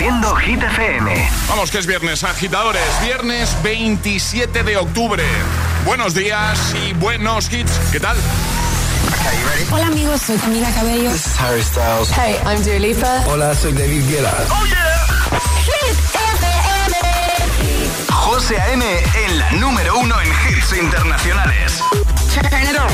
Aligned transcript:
Haciendo 0.00 0.34
Hit 0.36 0.62
FM. 0.62 1.28
Vamos, 1.46 1.70
que 1.70 1.76
es 1.76 1.84
viernes, 1.84 2.24
agitadores. 2.24 2.80
Viernes 3.02 3.54
27 3.62 4.62
de 4.62 4.78
octubre. 4.78 5.22
Buenos 5.84 6.14
días 6.14 6.58
y 6.74 6.94
buenos 6.94 7.52
hits. 7.52 7.70
¿Qué 7.92 8.00
tal? 8.00 8.16
Hola 9.70 9.88
amigos, 9.88 10.22
soy 10.22 10.38
Camila 10.38 10.70
Cabello. 10.72 11.10
This 11.10 11.26
is 11.26 11.38
Harry 11.38 11.62
Styles. 11.62 12.08
Hey, 12.16 12.36
I'm 12.46 12.62
Dua 12.62 12.78
Lipa. 12.78 13.24
Hola, 13.26 13.54
soy 13.54 13.74
David 13.74 14.08
Guetta. 14.08 14.34
¡Oh, 14.48 14.64
yeah! 14.64 15.06
Hit 15.66 15.98
FM. 16.14 16.96
José 18.10 18.58
A.M. 18.58 18.82
en 19.26 19.38
la 19.38 19.50
número 19.52 19.98
uno 19.98 20.18
en 20.18 20.28
hits 20.28 20.72
internacionales. 20.80 21.82
Turn 22.32 22.46
it 22.46 22.78
on. 22.80 22.88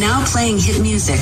Now 0.00 0.24
playing 0.24 0.58
hit 0.58 0.80
music. 0.80 1.20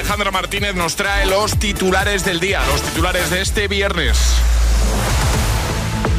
Alejandra 0.00 0.30
Martínez 0.30 0.74
nos 0.74 0.96
trae 0.96 1.26
los 1.26 1.58
titulares 1.58 2.24
del 2.24 2.40
día, 2.40 2.64
los 2.72 2.80
titulares 2.80 3.28
de 3.28 3.42
este 3.42 3.68
viernes. 3.68 4.16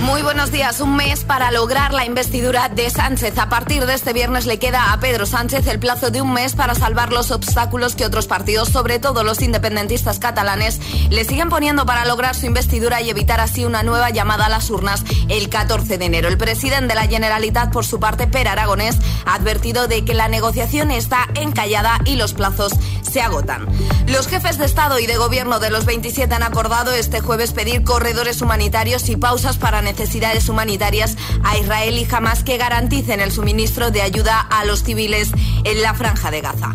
Muy 0.01 0.23
buenos 0.23 0.51
días. 0.51 0.79
Un 0.79 0.95
mes 0.95 1.23
para 1.23 1.51
lograr 1.51 1.93
la 1.93 2.05
investidura 2.05 2.69
de 2.69 2.89
Sánchez. 2.89 3.37
A 3.37 3.49
partir 3.49 3.85
de 3.85 3.93
este 3.93 4.13
viernes 4.13 4.47
le 4.47 4.57
queda 4.57 4.91
a 4.91 4.99
Pedro 4.99 5.27
Sánchez 5.27 5.67
el 5.67 5.77
plazo 5.77 6.09
de 6.09 6.23
un 6.23 6.33
mes 6.33 6.55
para 6.55 6.73
salvar 6.73 7.13
los 7.13 7.29
obstáculos 7.29 7.95
que 7.95 8.05
otros 8.05 8.25
partidos, 8.25 8.69
sobre 8.69 8.97
todo 8.97 9.23
los 9.23 9.43
independentistas 9.43 10.17
catalanes, 10.17 10.79
le 11.11 11.23
siguen 11.23 11.49
poniendo 11.49 11.85
para 11.85 12.05
lograr 12.05 12.35
su 12.35 12.47
investidura 12.47 12.99
y 13.01 13.11
evitar 13.11 13.39
así 13.39 13.63
una 13.63 13.83
nueva 13.83 14.09
llamada 14.09 14.47
a 14.47 14.49
las 14.49 14.71
urnas 14.71 15.03
el 15.29 15.49
14 15.49 15.99
de 15.99 16.05
enero. 16.05 16.29
El 16.29 16.38
presidente 16.38 16.88
de 16.88 16.95
la 16.95 17.07
Generalitat, 17.07 17.71
por 17.71 17.85
su 17.85 17.99
parte, 17.99 18.25
Per 18.25 18.47
Aragonés, 18.47 18.97
ha 19.25 19.35
advertido 19.35 19.88
de 19.88 20.03
que 20.03 20.15
la 20.15 20.27
negociación 20.27 20.89
está 20.89 21.27
encallada 21.35 21.99
y 22.05 22.15
los 22.15 22.33
plazos 22.33 22.73
se 23.03 23.21
agotan. 23.21 23.67
Los 24.07 24.27
jefes 24.27 24.57
de 24.57 24.65
Estado 24.65 24.97
y 24.99 25.05
de 25.05 25.17
Gobierno 25.17 25.59
de 25.59 25.69
los 25.69 25.86
27 25.86 26.33
han 26.33 26.43
acordado 26.43 26.91
este 26.91 27.19
jueves 27.19 27.52
pedir 27.52 27.83
corredores 27.83 28.41
humanitarios 28.41 29.08
y 29.09 29.17
pausas 29.17 29.58
para 29.58 29.81
necesidades 29.92 30.47
humanitarias 30.47 31.17
a 31.44 31.58
Israel 31.58 31.97
y 31.97 32.06
jamás 32.06 32.44
que 32.44 32.58
garanticen 32.58 33.20
el 33.20 33.31
suministro 33.31 33.92
de 33.92 34.02
ayuda 34.02 34.39
a 34.39 34.64
los 34.64 34.83
civiles 34.83 35.31
en 35.66 35.81
la 35.81 35.94
franja 35.94 36.31
de 36.31 36.39
Gaza. 36.39 36.73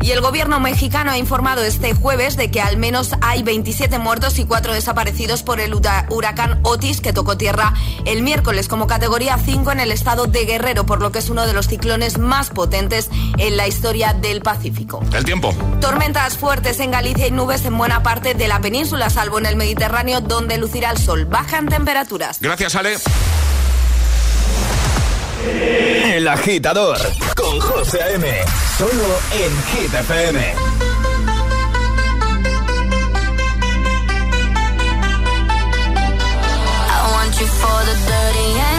Y 0.00 0.12
el 0.12 0.20
gobierno 0.20 0.60
mexicano 0.60 1.10
ha 1.10 1.18
informado 1.18 1.62
este 1.64 1.94
jueves 1.94 2.36
de 2.36 2.50
que 2.50 2.60
al 2.60 2.76
menos 2.76 3.12
hay 3.20 3.42
27 3.42 3.98
muertos 3.98 4.38
y 4.38 4.44
4 4.44 4.74
desaparecidos 4.74 5.42
por 5.42 5.60
el 5.60 5.74
huracán 5.74 6.60
Otis 6.62 7.00
que 7.00 7.12
tocó 7.12 7.36
tierra 7.36 7.74
el 8.04 8.22
miércoles 8.22 8.68
como 8.68 8.86
categoría 8.86 9.38
5 9.38 9.72
en 9.72 9.80
el 9.80 9.90
estado 9.90 10.26
de 10.26 10.44
Guerrero, 10.44 10.86
por 10.86 11.00
lo 11.00 11.10
que 11.10 11.18
es 11.18 11.30
uno 11.30 11.46
de 11.46 11.52
los 11.52 11.68
ciclones 11.68 12.18
más 12.18 12.50
potentes 12.50 13.10
en 13.38 13.56
la 13.56 13.66
historia 13.66 14.12
del 14.12 14.40
Pacífico. 14.40 15.02
El 15.12 15.24
tiempo. 15.24 15.54
Tormentas 15.80 16.38
fuertes 16.38 16.80
en 16.80 16.90
Galicia 16.90 17.26
y 17.26 17.30
nubes 17.30 17.64
en 17.64 17.76
buena 17.76 18.02
parte 18.02 18.34
de 18.34 18.46
la 18.46 18.60
península, 18.60 19.10
salvo 19.10 19.38
en 19.38 19.46
el 19.46 19.56
Mediterráneo 19.56 20.20
donde 20.20 20.58
lucirá 20.58 20.90
el 20.90 20.98
sol. 20.98 21.24
Bajan 21.24 21.66
temperaturas. 21.68 22.38
Gracias, 22.40 22.57
Ale. 22.60 22.96
El 26.16 26.26
agitador 26.26 26.98
con 27.36 27.60
José 27.60 28.02
A.M. 28.02 28.26
Solo 28.76 29.20
en 29.32 29.62
Hit 29.64 29.94
FM. 29.94 30.54
I 36.90 37.10
want 37.12 37.40
you 37.40 37.46
for 37.46 37.84
the 37.84 37.94
dirty 38.08 38.58
and 38.58 38.77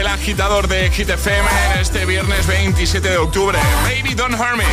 desde 0.00 0.02
el 0.02 0.06
agitador 0.08 0.68
de 0.68 0.90
Hit 0.90 1.10
FM 1.10 1.48
en 1.74 1.80
este 1.80 2.06
viernes 2.06 2.46
27 2.46 3.08
de 3.08 3.18
octubre. 3.18 3.58
Baby, 3.84 4.14
don't 4.14 4.34
hurt 4.34 4.56
me. 4.56 4.64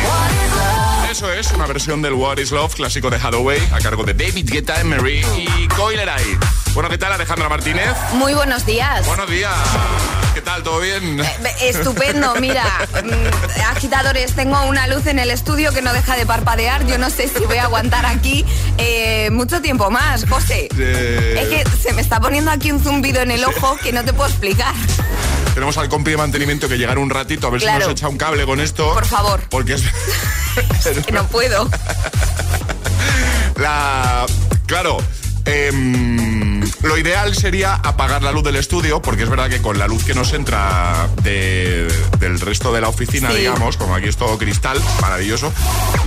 Eso 1.10 1.32
es 1.32 1.50
una 1.52 1.66
versión 1.66 2.02
del 2.02 2.14
What 2.14 2.38
is 2.38 2.50
Love, 2.50 2.74
clásico 2.74 3.10
de 3.10 3.16
Hathaway, 3.16 3.60
a 3.72 3.78
cargo 3.78 4.04
de 4.04 4.14
David 4.14 4.48
Guetta, 4.50 4.82
Mary 4.84 5.22
y 5.36 5.68
Coileray. 5.68 6.38
Bueno, 6.74 6.88
¿qué 6.88 6.98
tal 6.98 7.12
Alejandra 7.12 7.48
Martínez? 7.48 7.94
Muy 8.14 8.34
buenos 8.34 8.64
días. 8.64 9.06
Buenos 9.06 9.28
días. 9.30 9.54
¿Todo 10.64 10.80
bien? 10.80 11.20
Eh, 11.20 11.26
Estupendo, 11.62 12.34
mira, 12.40 12.64
mm, 13.04 13.62
agitadores, 13.70 14.34
tengo 14.34 14.60
una 14.64 14.86
luz 14.88 15.06
en 15.06 15.18
el 15.20 15.30
estudio 15.30 15.72
que 15.72 15.82
no 15.82 15.92
deja 15.92 16.16
de 16.16 16.26
parpadear. 16.26 16.84
Yo 16.86 16.98
no 16.98 17.10
sé 17.10 17.28
si 17.28 17.44
voy 17.44 17.58
a 17.58 17.64
aguantar 17.64 18.04
aquí 18.06 18.44
eh, 18.76 19.30
mucho 19.30 19.60
tiempo 19.62 19.88
más, 19.90 20.24
José. 20.28 20.68
Eh, 20.76 21.40
Es 21.40 21.48
que 21.64 21.64
se 21.78 21.92
me 21.92 22.00
está 22.02 22.18
poniendo 22.20 22.50
aquí 22.50 22.72
un 22.72 22.82
zumbido 22.82 23.20
en 23.22 23.30
el 23.30 23.44
ojo 23.44 23.76
que 23.82 23.92
no 23.92 24.04
te 24.04 24.12
puedo 24.12 24.28
explicar. 24.28 24.74
Tenemos 25.54 25.76
al 25.78 25.88
compi 25.88 26.10
de 26.12 26.16
mantenimiento 26.16 26.68
que 26.68 26.76
llegar 26.76 26.98
un 26.98 27.10
ratito 27.10 27.46
a 27.46 27.50
ver 27.50 27.60
Claro. 27.60 27.80
si 27.80 27.84
nos 27.90 27.92
echa 27.92 28.08
un 28.08 28.18
cable 28.18 28.44
con 28.44 28.60
esto. 28.60 28.92
Por 28.94 29.06
favor. 29.06 29.40
Porque 29.50 29.74
es... 29.74 29.82
Que 31.06 31.12
no 31.12 31.24
puedo. 31.28 31.68
La... 33.56 34.26
Claro, 34.66 34.98
em, 35.44 36.27
lo 36.82 36.96
ideal 36.96 37.34
sería 37.34 37.74
apagar 37.74 38.22
la 38.22 38.30
luz 38.30 38.44
del 38.44 38.56
estudio, 38.56 39.02
porque 39.02 39.24
es 39.24 39.28
verdad 39.28 39.50
que 39.50 39.60
con 39.60 39.78
la 39.78 39.88
luz 39.88 40.04
que 40.04 40.14
nos 40.14 40.32
entra 40.32 41.08
de, 41.22 41.88
del 42.20 42.38
resto 42.40 42.72
de 42.72 42.80
la 42.80 42.88
oficina, 42.88 43.30
digamos, 43.30 43.76
como 43.76 43.94
aquí 43.96 44.08
es 44.08 44.16
todo 44.16 44.38
cristal, 44.38 44.80
maravilloso, 45.00 45.52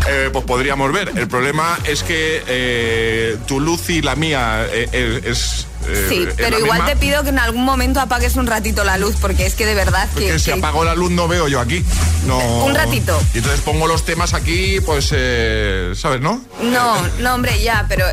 eh, 0.07 0.29
pues 0.31 0.45
podríamos 0.45 0.91
ver. 0.93 1.11
El 1.15 1.27
problema 1.27 1.77
es 1.83 2.03
que 2.03 2.43
eh, 2.47 3.37
tu 3.47 3.59
luz 3.59 3.89
y 3.89 4.01
la 4.01 4.15
mía 4.15 4.65
eh, 4.71 5.21
es, 5.25 5.67
sí, 6.09 6.27
pero 6.37 6.59
igual 6.59 6.85
te 6.85 6.95
pido 6.95 7.23
que 7.23 7.29
en 7.29 7.39
algún 7.39 7.65
momento 7.65 7.99
apagues 7.99 8.35
un 8.37 8.47
ratito 8.47 8.83
la 8.83 8.97
luz, 8.97 9.15
porque 9.19 9.45
es 9.45 9.55
que 9.55 9.65
de 9.65 9.75
verdad 9.75 10.07
que. 10.09 10.21
Porque 10.21 10.39
si 10.39 10.45
que... 10.45 10.53
apago 10.53 10.85
la 10.85 10.95
luz 10.95 11.11
no 11.11 11.27
veo 11.27 11.47
yo 11.47 11.59
aquí. 11.59 11.83
No. 12.25 12.37
Un 12.65 12.75
ratito. 12.75 13.21
Y 13.33 13.39
entonces 13.39 13.61
pongo 13.61 13.87
los 13.87 14.05
temas 14.05 14.33
aquí, 14.33 14.79
pues, 14.85 15.09
eh, 15.11 15.91
¿sabes, 15.95 16.21
no? 16.21 16.41
No, 16.61 16.95
no, 17.19 17.35
hombre, 17.35 17.61
ya, 17.61 17.85
pero. 17.89 18.05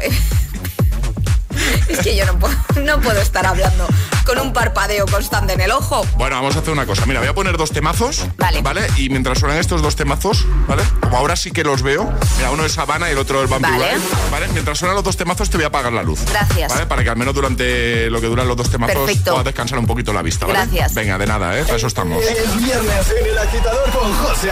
es 1.89 1.99
que 2.01 2.17
yo 2.17 2.27
no 2.27 2.39
puedo, 2.39 2.55
no 2.83 3.01
puedo 3.01 3.21
estar 3.21 3.47
hablando 3.47 3.87
con 4.25 4.39
un 4.39 4.53
parpadeo 4.53 5.07
constante 5.07 5.55
en 5.55 5.61
el 5.61 5.71
ojo. 5.71 6.05
Bueno, 6.17 6.37
vamos 6.37 6.55
a 6.57 6.59
hacer 6.59 6.73
una 6.73 6.85
cosa. 6.85 7.07
Mira, 7.07 7.21
voy 7.21 7.29
a 7.29 7.35
poner 7.35 7.57
dos 7.57 7.71
temazos. 7.71 8.27
Vale. 8.37 8.61
¿Vale? 8.61 8.87
Y 8.99 9.09
mientras 9.09 9.39
suenan 9.39 9.59
estos 9.59 9.81
dos 9.81 9.97
temazos, 9.97 10.45
¿vale? 10.67 10.83
Como 11.01 11.17
ahora 11.17 11.35
sí 11.37 11.51
que 11.51 11.65
los 11.65 11.83
veo. 11.83 12.13
Mira, 12.37 12.51
uno 12.51 12.65
es 12.65 12.77
Habana 12.77 13.09
y 13.09 13.13
el 13.13 13.19
otro 13.19 13.43
es 13.43 13.49
Vampire 13.49 13.79
vale. 13.79 14.01
¿Vale? 14.31 14.49
Mientras 14.49 14.79
suenan 14.79 14.97
los 14.97 15.05
dos 15.05 15.17
temazos, 15.17 15.49
te 15.49 15.57
voy 15.57 15.65
a 15.65 15.69
apagar 15.69 15.93
la 15.93 16.03
luz. 16.03 16.21
Gracias. 16.27 16.73
¿Vale? 16.73 16.87
Para 16.87 17.03
que 17.03 17.11
al 17.11 17.17
menos 17.17 17.35
durante 17.35 18.11
lo 18.11 18.21
que 18.21 18.27
duran 18.27 18.47
los 18.47 18.57
dos 18.57 18.71
temazos 18.71 18.97
Perfecto. 18.97 19.31
puedas 19.31 19.47
descansar 19.47 19.79
un 19.79 19.87
poquito 19.87 20.13
la 20.13 20.23
vista. 20.23 20.47
Gracias. 20.47 20.95
Venga, 20.95 21.17
de 21.17 21.27
nada, 21.27 21.59
¿eh? 21.59 21.63
Para 21.65 21.77
eso 21.77 21.87
estamos. 21.87 22.23
Viernes 22.59 23.15
en 23.19 23.27
El 23.27 23.39
Agitador 23.39 23.91
con 23.91 24.13
José 24.15 24.51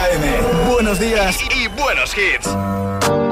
Buenos 0.67 0.99
días 0.99 1.37
y, 1.41 1.63
y 1.63 1.67
buenos 1.67 2.15
hits. 2.17 3.26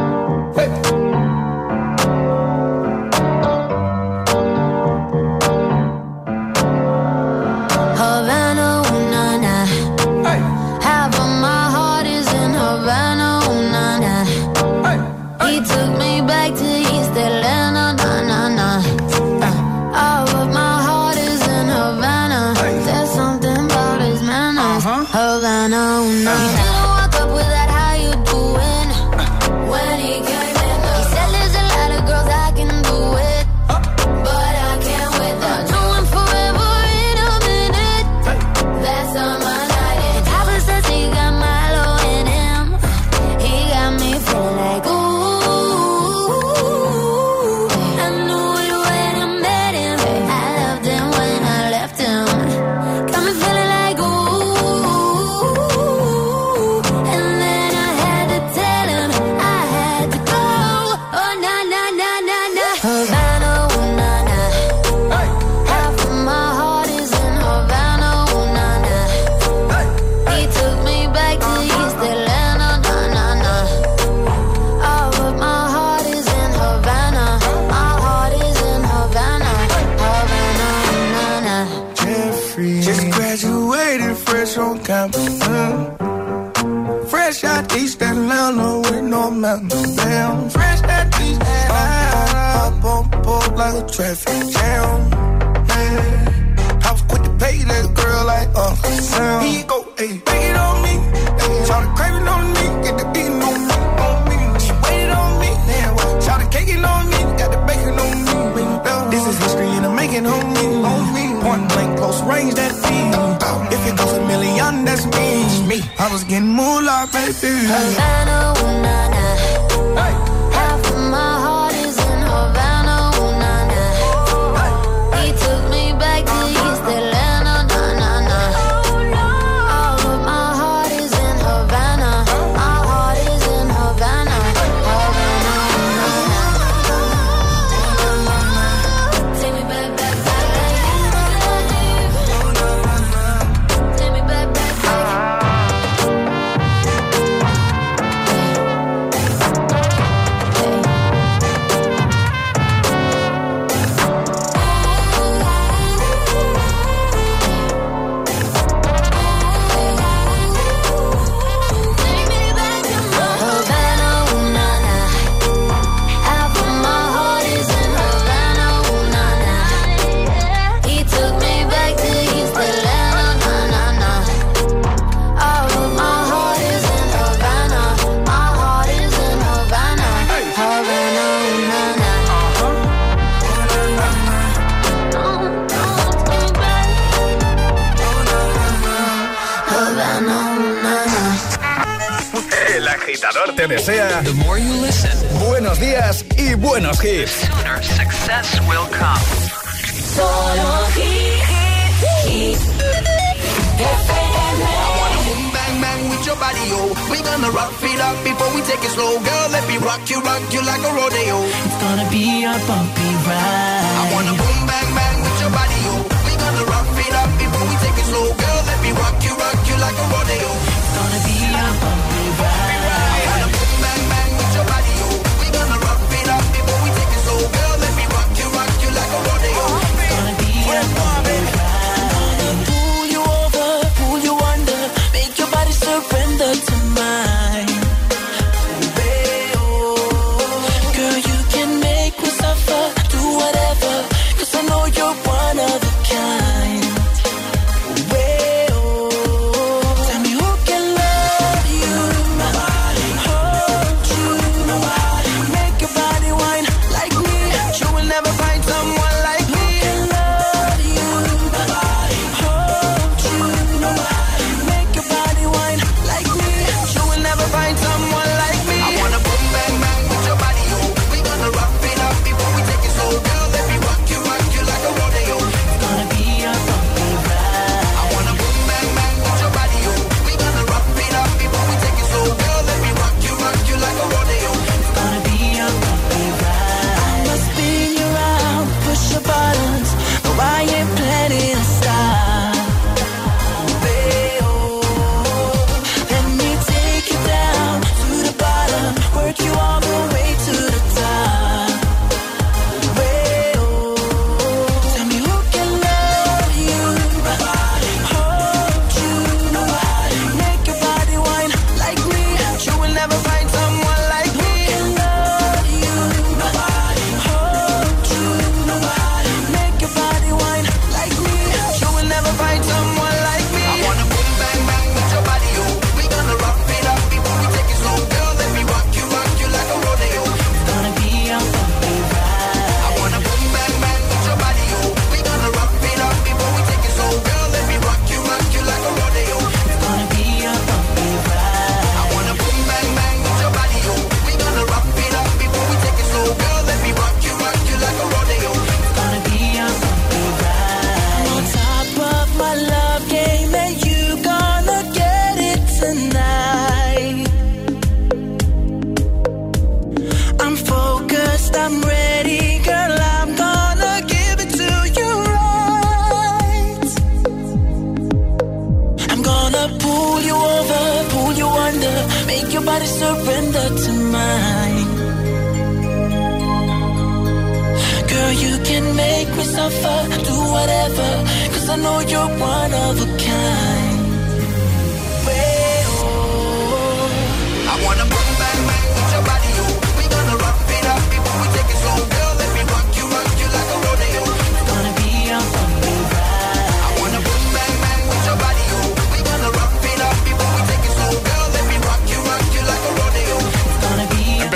Suffer, 379.55 379.99
do 380.29 380.37
whatever, 380.55 381.09
cause 381.53 381.69
I 381.69 381.75
know 381.77 381.99
you're 382.11 382.31
one 382.51 382.73
of 382.73 383.01
a 383.05 383.07
kind. 383.25 383.74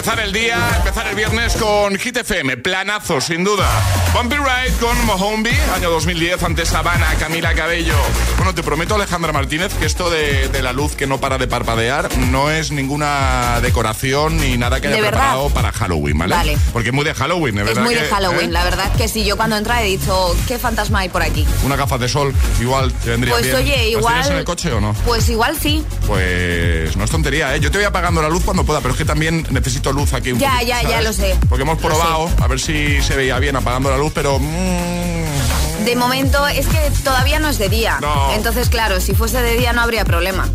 Empezar 0.10 0.26
el 0.26 0.34
día, 0.34 0.58
empezar 0.78 1.08
el 1.08 1.16
viernes 1.16 1.56
con 1.56 1.96
Hit 1.96 2.18
FM, 2.18 2.58
planazo, 2.58 3.22
sin 3.22 3.44
duda. 3.44 3.70
Bumpy 4.12 4.38
Ride 4.38 4.76
con 4.82 5.06
Mohombi, 5.06 5.52
año 5.76 5.92
2010, 5.92 6.42
ante 6.42 6.66
Sabana, 6.66 7.06
Camila 7.20 7.54
Cabello. 7.54 7.94
Bueno, 8.38 8.56
te 8.56 8.64
prometo, 8.64 8.96
Alejandra 8.96 9.32
Martínez, 9.32 9.72
que 9.76 9.86
esto 9.86 10.10
de, 10.10 10.48
de 10.48 10.64
la 10.64 10.74
luz 10.74 10.96
que 10.96 11.06
no 11.06 11.20
para 11.20 11.38
de 11.38 11.46
parpadear 11.46 12.10
no 12.18 12.50
es 12.50 12.72
ninguna 12.72 13.60
decoración 13.62 14.38
ni 14.38 14.58
nada 14.58 14.82
que 14.82 14.88
haya 14.88 14.96
¿De 14.96 15.02
verdad? 15.04 15.20
preparado 15.20 15.50
para 15.52 15.72
Halloween, 15.72 16.18
¿vale? 16.18 16.36
Vale. 16.36 16.58
Porque 16.74 16.90
es 16.90 16.96
muy 16.96 17.06
de 17.06 17.14
Halloween, 17.14 17.56
¿es 17.58 17.62
Es 17.62 17.68
verdad 17.68 17.84
muy 17.84 17.94
que, 17.94 18.02
de 18.02 18.10
Halloween, 18.10 18.50
¿eh? 18.50 18.54
la 18.54 18.64
verdad 18.64 18.92
que 18.94 19.08
sí. 19.08 19.24
Yo 19.24 19.38
cuando 19.38 19.58
entra 19.58 19.84
he 19.84 19.86
dicho, 19.86 20.36
¿qué 20.48 20.58
fantasma 20.58 21.02
hay 21.02 21.10
por 21.10 21.22
aquí? 21.22 21.46
Una 21.64 21.76
gafas 21.76 22.00
de 22.00 22.10
sol, 22.10 22.34
igual, 22.60 22.92
te 22.94 23.12
vendría 23.12 23.36
Pues 23.36 23.46
bien. 23.46 23.58
oye, 23.58 23.76
¿Las 23.78 23.86
igual. 23.86 24.14
tienes 24.16 24.32
en 24.32 24.38
el 24.38 24.44
coche 24.44 24.72
o 24.74 24.82
no? 24.82 24.94
Pues 25.06 25.30
igual 25.30 25.56
sí. 25.62 25.86
Pues 26.08 26.98
no 26.98 27.04
es 27.04 27.12
tontería, 27.12 27.56
¿eh? 27.56 27.60
Yo 27.60 27.70
te 27.70 27.78
voy 27.78 27.86
apagando 27.86 28.24
la 28.24 28.30
luz 28.30 28.44
cuando 28.44 28.64
pueda, 28.64 28.82
pero 28.82 28.94
es 28.94 28.98
que 28.98 29.06
también 29.06 29.46
necesito 29.52 29.92
luz 29.94 29.99
aquí. 30.14 30.32
un 30.32 30.40
Ya, 30.40 30.54
poquito, 30.54 30.68
ya, 30.68 30.82
ya 30.90 31.02
lo 31.02 31.14
sé. 31.14 31.36
Porque 31.50 31.64
hemos 31.64 31.78
probado, 31.78 32.30
a 32.42 32.48
ver 32.48 32.60
si 32.60 33.02
se 33.02 33.16
veía 33.16 33.38
bien 33.40 33.56
apagando 33.56 33.90
la 33.90 33.98
luz, 33.98 34.12
pero... 34.14 34.40
mm, 34.40 35.84
De 35.86 35.96
momento 35.96 36.48
es 36.48 36.68
que 36.68 36.80
todavía 37.04 37.40
no 37.40 37.50
es 37.50 37.58
de 37.58 37.70
día. 37.70 37.98
No. 38.02 38.32
Entonces, 38.34 38.70
claro, 38.70 39.00
si 39.00 39.14
fuese 39.14 39.42
de 39.42 39.56
día 39.58 39.74
no 39.74 39.82
habría 39.82 40.06
problema. 40.06 40.48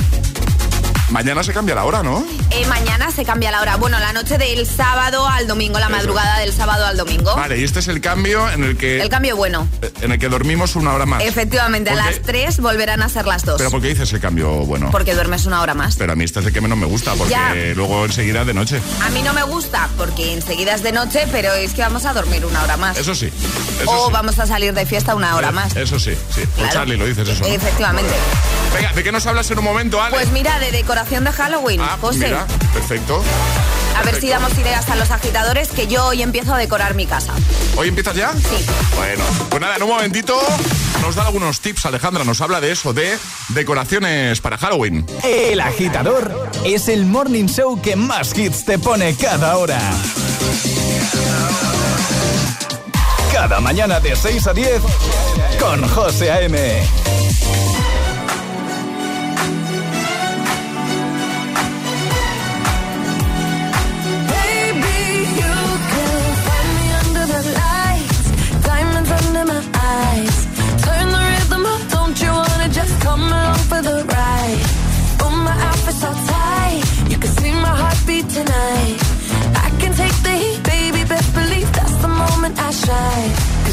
Mañana 1.14 1.44
se 1.44 1.52
cambia 1.52 1.76
la 1.76 1.84
hora, 1.84 2.02
¿no? 2.02 2.24
Eh, 2.50 2.66
mañana 2.66 3.08
se 3.12 3.24
cambia 3.24 3.52
la 3.52 3.60
hora. 3.60 3.76
Bueno, 3.76 4.00
la 4.00 4.12
noche 4.12 4.36
del 4.36 4.66
sábado 4.66 5.26
al 5.28 5.46
domingo, 5.46 5.78
la 5.78 5.86
Eso. 5.86 5.96
madrugada 5.96 6.40
del 6.40 6.52
sábado 6.52 6.84
al 6.86 6.96
domingo. 6.96 7.36
Vale, 7.36 7.56
y 7.58 7.62
este 7.62 7.78
es 7.78 7.86
el 7.88 8.00
cambio 8.00 8.50
en 8.50 8.64
el 8.64 8.76
que... 8.76 9.00
El 9.00 9.08
cambio 9.08 9.36
bueno. 9.36 9.68
En 10.02 10.10
el 10.10 10.18
que 10.18 10.28
dormimos 10.28 10.74
una 10.74 10.92
hora 10.92 11.06
más. 11.06 11.22
Efectivamente, 11.22 11.90
a 11.90 11.94
las 11.94 12.20
3 12.22 12.58
volverán 12.58 13.00
a 13.02 13.08
ser 13.08 13.26
las 13.26 13.44
2. 13.44 13.58
Pero 13.58 13.70
¿por 13.70 13.80
qué 13.80 13.88
dices 13.88 14.12
el 14.12 14.18
cambio 14.20 14.50
bueno? 14.66 14.90
Porque 14.90 15.14
duermes 15.14 15.46
una 15.46 15.60
hora 15.60 15.74
más. 15.74 15.94
Pero 15.96 16.12
a 16.12 16.16
mí 16.16 16.24
este 16.24 16.40
es 16.40 16.46
el 16.46 16.52
que 16.52 16.60
menos 16.60 16.76
me 16.76 16.86
gusta, 16.86 17.14
porque 17.14 17.30
Ya. 17.30 17.54
luego 17.76 18.04
enseguida 18.04 18.44
de 18.44 18.52
noche. 18.52 18.80
A 19.04 19.10
mí 19.10 19.22
no 19.22 19.32
me 19.32 19.44
gusta 19.44 19.88
porque 19.96 20.32
enseguida 20.34 20.74
es 20.74 20.82
de 20.82 20.90
noche, 20.90 21.28
pero 21.30 21.52
es 21.54 21.74
que 21.74 21.82
vamos 21.82 22.04
a 22.06 22.12
dormir 22.12 22.44
una 22.44 22.60
hora 22.64 22.76
más. 22.76 22.98
Eso 22.98 23.14
sí. 23.14 23.30
Eso 23.80 23.90
o 23.90 24.06
sí. 24.08 24.12
vamos 24.12 24.36
a 24.40 24.46
salir 24.46 24.74
de 24.74 24.84
fiesta 24.84 25.14
una 25.14 25.36
hora 25.36 25.50
Eh, 25.50 25.52
más. 25.52 25.76
Eso 25.76 26.00
sí, 26.00 26.12
sí. 26.34 26.42
Claro. 26.56 26.72
Charlie 26.72 26.96
lo 26.96 27.06
dices 27.06 27.28
eso. 27.28 27.44
¿no? 27.44 27.54
Efectivamente. 27.54 28.12
Venga, 28.74 28.92
¿de 28.92 29.04
qué 29.04 29.12
nos 29.12 29.24
hablas 29.26 29.48
en 29.52 29.58
un 29.58 29.64
momento, 29.64 30.02
Ale? 30.02 30.16
Pues 30.16 30.30
mira, 30.32 30.58
de 30.58 30.72
decoración 30.72 31.03
de 31.04 31.32
Halloween, 31.32 31.80
ah, 31.82 31.98
José. 32.00 32.26
mira, 32.26 32.46
perfecto. 32.72 33.22
a 33.96 34.02
ver 34.02 34.20
si 34.20 34.28
damos 34.28 34.56
ideas 34.58 34.88
a 34.88 34.96
los 34.96 35.10
agitadores 35.10 35.68
que 35.68 35.86
yo 35.86 36.06
hoy 36.06 36.22
empiezo 36.22 36.54
a 36.54 36.58
decorar 36.58 36.94
mi 36.94 37.06
casa. 37.06 37.34
¿Hoy 37.76 37.88
empiezas 37.88 38.16
ya? 38.16 38.32
Sí. 38.32 38.64
Bueno, 38.96 39.22
pues 39.50 39.60
nada, 39.60 39.76
en 39.76 39.82
un 39.82 39.90
momentito 39.90 40.40
nos 41.02 41.14
da 41.14 41.26
algunos 41.26 41.60
tips, 41.60 41.86
Alejandra, 41.86 42.24
nos 42.24 42.40
habla 42.40 42.60
de 42.60 42.72
eso, 42.72 42.94
de 42.94 43.16
decoraciones 43.50 44.40
para 44.40 44.56
Halloween. 44.56 45.06
El 45.22 45.60
agitador 45.60 46.50
es 46.64 46.88
el 46.88 47.04
morning 47.04 47.46
show 47.46 47.80
que 47.80 47.96
más 47.96 48.36
hits 48.36 48.64
te 48.64 48.78
pone 48.78 49.14
cada 49.14 49.58
hora. 49.58 49.78
Cada 53.30 53.60
mañana 53.60 54.00
de 54.00 54.16
6 54.16 54.46
a 54.46 54.52
10 54.54 54.82
con 55.60 55.86
José 55.88 56.32
A.M. 56.32 56.82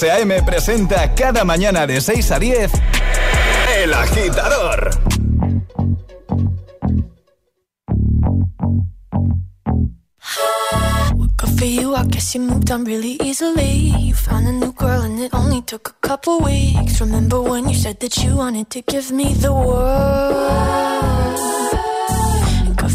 José 0.00 0.12
A.M. 0.12 0.42
presenta 0.44 1.14
cada 1.14 1.44
mañana 1.44 1.86
de 1.86 2.00
6 2.00 2.30
a 2.30 2.38
10 2.38 2.72
El 3.76 3.92
Agitador. 3.92 4.88
Good 11.36 11.58
for 11.58 11.66
you, 11.66 11.94
I 11.94 12.04
guess 12.06 12.34
you 12.34 12.40
moved 12.40 12.70
on 12.70 12.84
really 12.84 13.18
easily. 13.22 13.92
You 13.98 14.14
found 14.14 14.48
a 14.48 14.52
new 14.52 14.72
girl 14.72 15.02
and 15.02 15.20
it 15.20 15.34
only 15.34 15.60
took 15.60 15.90
a 15.90 16.06
couple 16.08 16.38
weeks. 16.40 17.02
Remember 17.02 17.42
when 17.42 17.68
you 17.68 17.74
said 17.74 18.00
that 18.00 18.16
you 18.24 18.36
wanted 18.36 18.70
to 18.70 18.80
give 18.80 19.12
me 19.12 19.34
the 19.34 19.52
world? 19.52 20.80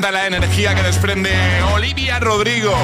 la 0.00 0.26
energía 0.26 0.74
que 0.74 0.82
desprende 0.82 1.30
Olivia 1.72 2.18
Rodrigo. 2.18 2.74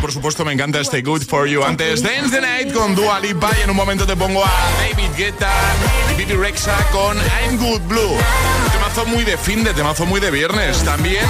Por 0.00 0.10
supuesto, 0.12 0.46
me 0.46 0.52
encanta 0.52 0.80
este 0.80 1.02
Good 1.02 1.22
For 1.28 1.46
You. 1.46 1.62
Antes, 1.62 2.02
Dance 2.02 2.30
the 2.30 2.40
Night 2.40 2.72
con 2.72 2.94
Dua 2.94 3.20
Lipa 3.20 3.50
y 3.58 3.62
en 3.62 3.70
un 3.70 3.76
momento 3.76 4.06
te 4.06 4.16
pongo 4.16 4.42
a 4.42 4.50
David 4.78 5.10
Guetta 5.14 5.52
y 6.10 6.14
Bibi 6.16 6.34
Rexa 6.34 6.74
con 6.90 7.18
I'm 7.18 7.58
Good 7.58 7.82
Blue. 7.82 8.16
Temazo 8.72 9.04
muy 9.06 9.24
de 9.24 9.36
fin 9.36 9.62
de, 9.62 9.74
temazo 9.74 10.06
muy 10.06 10.20
de 10.20 10.30
viernes. 10.30 10.82
También, 10.84 11.26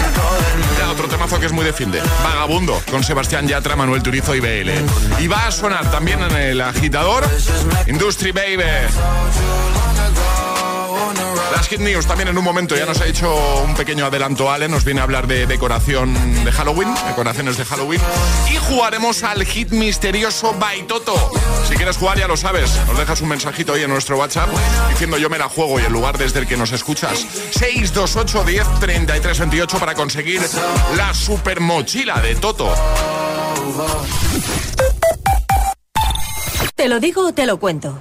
otro 0.88 1.09
temazo 1.09 1.40
que 1.40 1.47
es 1.47 1.53
muy 1.53 1.64
de 1.64 1.73
fin 1.73 1.90
de. 1.90 2.01
Vagabundo 2.23 2.81
con 2.88 3.03
Sebastián 3.03 3.49
Yatra, 3.49 3.75
Manuel 3.75 4.03
Turizo 4.03 4.37
y 4.37 4.40
BL. 4.40 4.70
Y 5.20 5.27
va 5.27 5.49
a 5.49 5.51
sonar 5.51 5.90
también 5.90 6.23
en 6.23 6.37
el 6.37 6.61
agitador 6.61 7.29
Industry 7.88 8.31
Baby. 8.31 8.62
Hit 11.68 11.81
News 11.81 12.07
también 12.07 12.29
en 12.29 12.37
un 12.37 12.44
momento 12.44 12.77
ya 12.77 12.85
nos 12.85 13.00
ha 13.00 13.07
hecho 13.07 13.35
un 13.64 13.74
pequeño 13.74 14.07
adelanto 14.07 14.50
Ale, 14.50 14.68
nos 14.68 14.85
viene 14.85 15.00
a 15.00 15.05
hablar 15.05 15.27
de 15.27 15.46
decoración 15.46 16.14
de 16.44 16.53
Halloween, 16.53 16.88
decoraciones 17.07 17.57
de 17.57 17.64
Halloween 17.64 18.00
y 18.50 18.57
jugaremos 18.57 19.22
al 19.22 19.44
hit 19.44 19.70
misterioso 19.70 20.55
Baitoto. 20.59 21.14
Si 21.68 21.74
quieres 21.77 21.96
jugar 21.96 22.18
ya 22.18 22.29
lo 22.29 22.37
sabes, 22.37 22.70
nos 22.87 22.98
dejas 22.98 23.20
un 23.20 23.29
mensajito 23.29 23.72
ahí 23.72 23.83
en 23.83 23.90
nuestro 23.90 24.18
WhatsApp 24.18 24.48
diciendo 24.90 25.16
yo 25.16 25.31
me 25.31 25.38
la 25.38 25.48
juego 25.48 25.81
y 25.81 25.85
el 25.85 25.92
lugar 25.92 26.18
desde 26.18 26.40
el 26.40 26.46
que 26.46 26.57
nos 26.57 26.72
escuchas 26.72 27.18
628 27.53 28.44
10 28.44 28.81
33 28.81 29.38
28 29.38 29.79
para 29.79 29.94
conseguir 29.94 30.42
la 30.96 31.14
super 31.14 31.61
mochila 31.61 32.20
de 32.20 32.35
Toto. 32.37 32.74
Te 36.74 36.88
lo 36.88 37.00
digo 37.00 37.29
o 37.29 37.33
te 37.33 37.46
lo 37.46 37.59
cuento. 37.59 38.00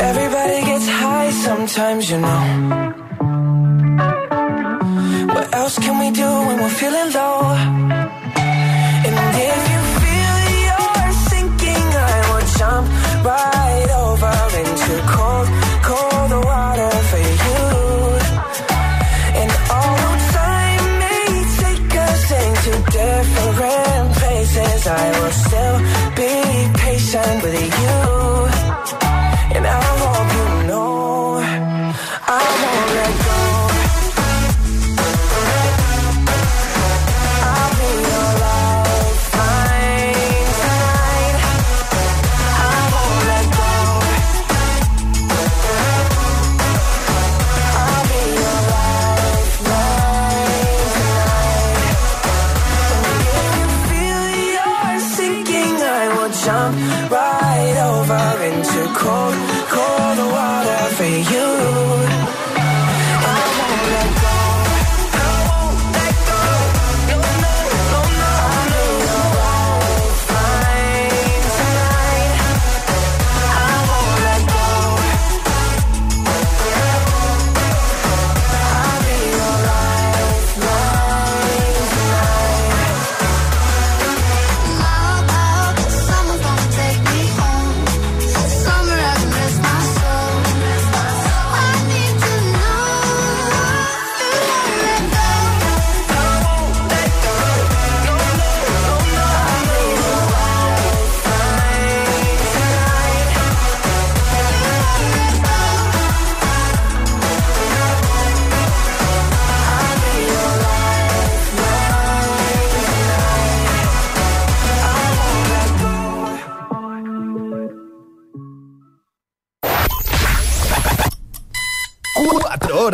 Everybody 0.00 0.58
gets 0.66 0.88
high 0.88 1.30
sometimes, 1.30 2.10
you 2.10 2.18
know. 2.20 2.42
What 5.34 5.54
else 5.54 5.78
can 5.78 5.98
we 6.00 6.10
do 6.10 6.28
when 6.46 6.56
we're 6.62 6.76
feeling 6.82 7.12
low? 7.14 7.54
And 9.06 9.16
if 9.50 9.60
you 9.72 9.80
feel 10.02 10.36
you're 10.66 11.12
sinking, 11.30 11.88
I 12.12 12.16
will 12.28 12.46
jump 12.58 12.86
right 13.24 13.90
over 14.04 14.36
into 14.60 14.92
cold, 15.14 15.48
cold 15.88 16.32
water 16.44 16.93
patient 27.14 27.42
with 27.44 28.18
you. 28.18 28.23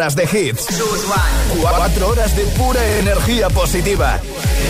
De 0.09 0.25
hits. 0.25 0.67
Cuatro 1.61 2.09
horas 2.09 2.35
de 2.35 2.45
pura 2.57 2.81
energía 2.99 3.51
positiva. 3.51 4.19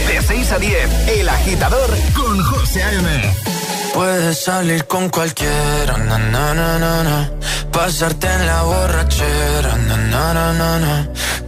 De 0.09 0.21
6 0.21 0.53
a 0.53 0.59
10, 0.59 1.09
El 1.09 1.29
Agitador 1.29 1.91
con 2.15 2.43
José 2.43 2.83
A.M. 2.83 3.35
Puedes 3.95 4.43
salir 4.43 4.85
con 4.87 5.09
cualquiera, 5.09 5.97
pasarte 7.71 8.27
en 8.27 8.47
la 8.47 8.63
borrachera, 8.63 9.79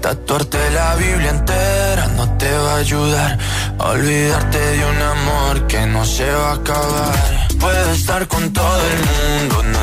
tatuarte 0.01 0.71
la 0.71 0.95
Biblia 0.95 1.31
entera 1.31 2.07
no 2.17 2.39
te 2.39 2.53
va 2.53 2.75
a 2.75 2.77
ayudar 2.77 3.39
a 3.81 3.85
olvidarte 3.91 4.59
de 4.59 4.85
un 4.85 5.03
amor 5.03 5.67
que 5.67 5.87
no 5.87 6.05
se 6.05 6.31
va 6.31 6.51
a 6.51 6.55
acabar. 6.55 7.49
Puedes 7.59 7.99
estar 7.99 8.29
con 8.29 8.53
todo 8.53 8.81
el 8.93 8.99
mundo, 9.11 9.81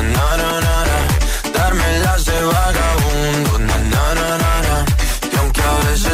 darme 1.54 2.00
las 2.00 2.26
de 2.26 2.42
vagabundo, 2.44 3.60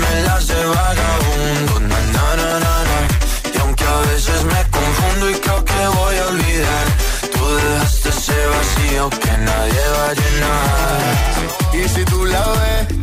Las 0.00 0.46
de 0.48 0.64
vagabundo, 0.64 1.80
na, 1.80 1.98
na, 2.14 2.36
na, 2.36 2.58
na, 2.58 2.98
y 3.54 3.58
aunque 3.58 3.84
a 3.84 4.00
veces 4.00 4.44
me 4.44 4.70
confundo 4.70 5.30
y 5.30 5.34
creo 5.34 5.64
que 5.64 5.86
voy 5.98 6.16
a 6.16 6.26
olvidar, 6.26 6.86
tú 7.32 7.54
dejaste 7.56 8.08
ese 8.08 8.46
vacío 8.46 9.10
que 9.10 9.38
nadie 9.38 9.82
va 9.96 10.06
a 10.08 10.14
llenar. 10.14 11.14
Y 11.72 11.88
si 11.88 12.04
tú 12.04 12.24
la 12.24 12.44
ves, 12.48 13.02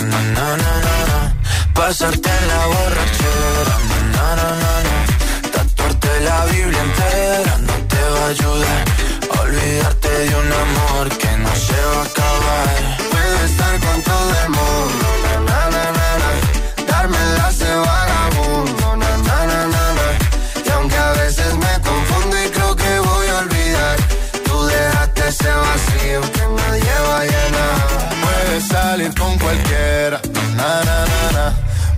na, 0.00 0.20
na, 0.36 0.56
na, 0.56 0.74
na. 1.10 1.34
Pasarte 1.74 2.28
en 2.28 2.48
la 2.48 2.66
borrachera, 2.66 3.76
na, 4.14 4.26
na, 4.38 4.48
na, 4.62 4.72
na. 4.86 4.96
Tatuarte 5.52 6.20
la 6.20 6.44
Biblia 6.46 6.82
entera 6.88 7.58
no 7.58 7.74
te 7.90 8.02
va 8.12 8.26
a 8.26 8.28
ayudar. 8.28 8.84
Olvidarte 9.40 10.08
de 10.08 10.34
un 10.42 10.52
amor 10.64 11.08
que 11.20 11.32
no 11.38 11.52
se 11.66 11.78
va 11.90 12.00
a 12.00 12.04
acabar. 12.10 12.76
Puedes 13.10 13.50
estar 13.50 13.74
con 13.80 14.02
todo 14.02 14.30
el 14.42 14.48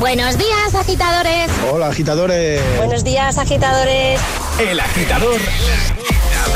Buenos 0.00 0.38
días, 0.38 0.74
agitadores. 0.74 1.50
Hola, 1.70 1.88
agitadores. 1.88 2.58
Buenos 2.78 3.04
días, 3.04 3.36
agitadores. 3.36 4.18
El 4.58 4.80
agitador 4.80 5.38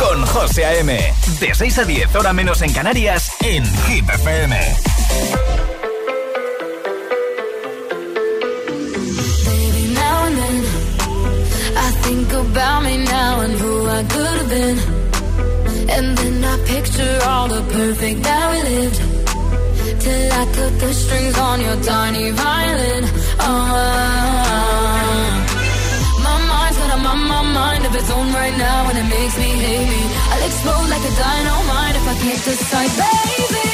con 0.00 0.24
José 0.24 0.64
A.M. 0.64 1.14
De 1.40 1.54
6 1.54 1.78
a 1.78 1.85
10, 1.85 2.14
hora 2.16 2.33
menos 2.33 2.62
en 2.62 2.72
Canarias, 2.72 3.33
en 3.40 3.62
Hit 3.87 4.09
FM. 4.09 4.57
Baby, 9.44 9.92
now 9.92 10.24
and 10.24 10.37
then 10.38 10.64
I 11.76 11.90
think 12.02 12.33
about 12.33 12.83
me 12.83 12.96
now 13.04 13.40
and 13.42 13.54
who 13.61 13.87
I 13.87 14.04
could 14.04 14.38
have 14.38 14.48
been. 14.48 14.78
And 15.90 16.16
then 16.16 16.44
I 16.44 16.57
picture 16.66 17.18
all 17.28 17.48
the 17.48 17.61
perfect 17.70 18.22
that 18.22 18.52
we 18.52 18.62
lived. 18.70 19.02
Till 20.00 20.33
I 20.33 20.44
cut 20.46 20.80
the 20.80 20.94
strings 20.94 21.38
on 21.38 21.61
your 21.61 21.76
tiny 21.83 22.30
violin. 22.30 23.23
Oh, 23.40 23.46
my 26.22 26.36
mind's 26.48 26.78
got 26.78 26.90
a 26.94 27.00
mind 27.54 27.84
of 27.86 27.94
its 27.94 28.10
own 28.10 28.32
right 28.32 28.56
now, 28.56 28.88
and 28.90 28.98
it 28.98 29.08
makes 29.08 29.36
me 29.36 29.50
hate 29.64 29.88
me. 29.88 30.02
I'll 30.32 30.44
explode 30.46 30.88
like 30.88 31.04
a 31.10 31.14
dynamite 31.22 31.96
if 31.96 32.06
I 32.08 32.14
can't 32.22 32.44
decide, 32.44 32.90
baby. 32.98 33.73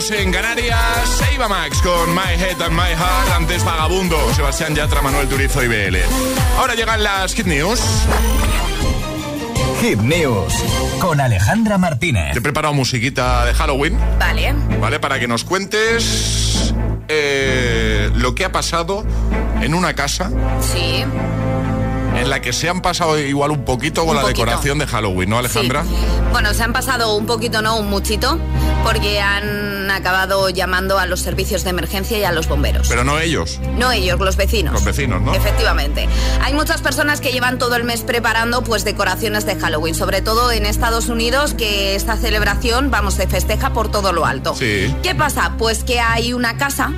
Menos 0.00 0.10
en 0.10 0.32
Canarias. 0.32 0.78
Seiba 1.18 1.48
Max 1.48 1.80
con 1.82 2.14
My 2.14 2.32
Head 2.42 2.60
and 2.62 2.72
My 2.72 2.94
Heart. 2.94 3.30
Antes 3.36 3.64
Vagabundo, 3.64 4.16
Sebastián 4.34 4.74
Yatra, 4.74 5.02
Manuel 5.02 5.28
Turizo 5.28 5.62
y 5.62 5.68
BL. 5.68 5.96
Ahora 6.58 6.74
llegan 6.74 7.02
las 7.02 7.34
Hit 7.34 7.46
News. 7.46 7.80
Hit 9.80 9.98
News 10.00 10.54
con 11.00 11.20
Alejandra 11.20 11.76
Martínez. 11.78 12.32
Te 12.32 12.38
he 12.38 12.42
preparado 12.42 12.72
musiquita 12.74 13.44
de 13.44 13.54
Halloween, 13.54 13.98
Vale. 14.18 14.54
¿vale? 14.80 15.00
Para 15.00 15.18
que 15.18 15.26
nos 15.28 15.44
cuentes 15.44 16.72
eh, 17.08 18.10
lo 18.14 18.34
que 18.34 18.44
ha 18.44 18.52
pasado 18.52 19.04
en 19.60 19.74
una 19.74 19.94
casa 19.94 20.30
Sí. 20.72 21.04
en 22.16 22.30
la 22.30 22.40
que 22.40 22.52
se 22.52 22.68
han 22.68 22.80
pasado 22.82 23.18
igual 23.18 23.50
un 23.50 23.64
poquito 23.64 24.02
con 24.02 24.10
Un 24.10 24.16
la 24.16 24.22
poquito. 24.22 24.42
decoración 24.44 24.78
de 24.78 24.86
Halloween, 24.86 25.30
¿no, 25.30 25.38
Alejandra? 25.38 25.82
Sí. 25.84 25.90
Bueno, 26.32 26.52
se 26.54 26.62
han 26.62 26.72
pasado 26.72 27.16
un 27.16 27.26
poquito, 27.26 27.60
no 27.62 27.76
un 27.78 27.88
muchito, 27.88 28.38
porque 28.84 29.20
han 29.20 29.79
acabado 29.90 30.48
llamando 30.50 30.98
a 30.98 31.06
los 31.06 31.20
servicios 31.20 31.64
de 31.64 31.70
emergencia 31.70 32.18
y 32.18 32.24
a 32.24 32.32
los 32.32 32.48
bomberos. 32.48 32.88
Pero 32.88 33.04
no 33.04 33.18
ellos, 33.18 33.60
No 33.76 33.92
ellos, 33.92 34.18
los 34.20 34.36
vecinos. 34.36 34.74
los 34.74 34.84
vecinos, 34.84 35.20
¿no? 35.20 35.34
Efectivamente. 35.34 36.08
Hay 36.42 36.54
muchas 36.54 36.80
personas 36.82 37.20
que 37.20 37.32
llevan 37.32 37.58
todo 37.58 37.76
el 37.76 37.84
mes 37.84 38.02
preparando 38.02 38.62
pues 38.62 38.84
decoraciones 38.84 39.46
de 39.46 39.56
Halloween, 39.56 39.94
sobre 39.94 40.22
todo 40.22 40.52
en 40.52 40.66
Estados 40.66 41.08
Unidos, 41.08 41.54
que 41.54 41.94
esta 41.94 42.16
celebración, 42.16 42.90
vamos, 42.90 43.14
se 43.14 43.26
festeja 43.26 43.70
por 43.72 43.90
todo 43.90 44.12
lo 44.12 44.26
alto. 44.26 44.54
Sí. 44.54 44.94
¿Qué 45.02 45.14
pasa? 45.14 45.54
Pues 45.58 45.84
que 45.84 46.00
hay 46.00 46.32
una 46.32 46.56
casa 46.56 46.92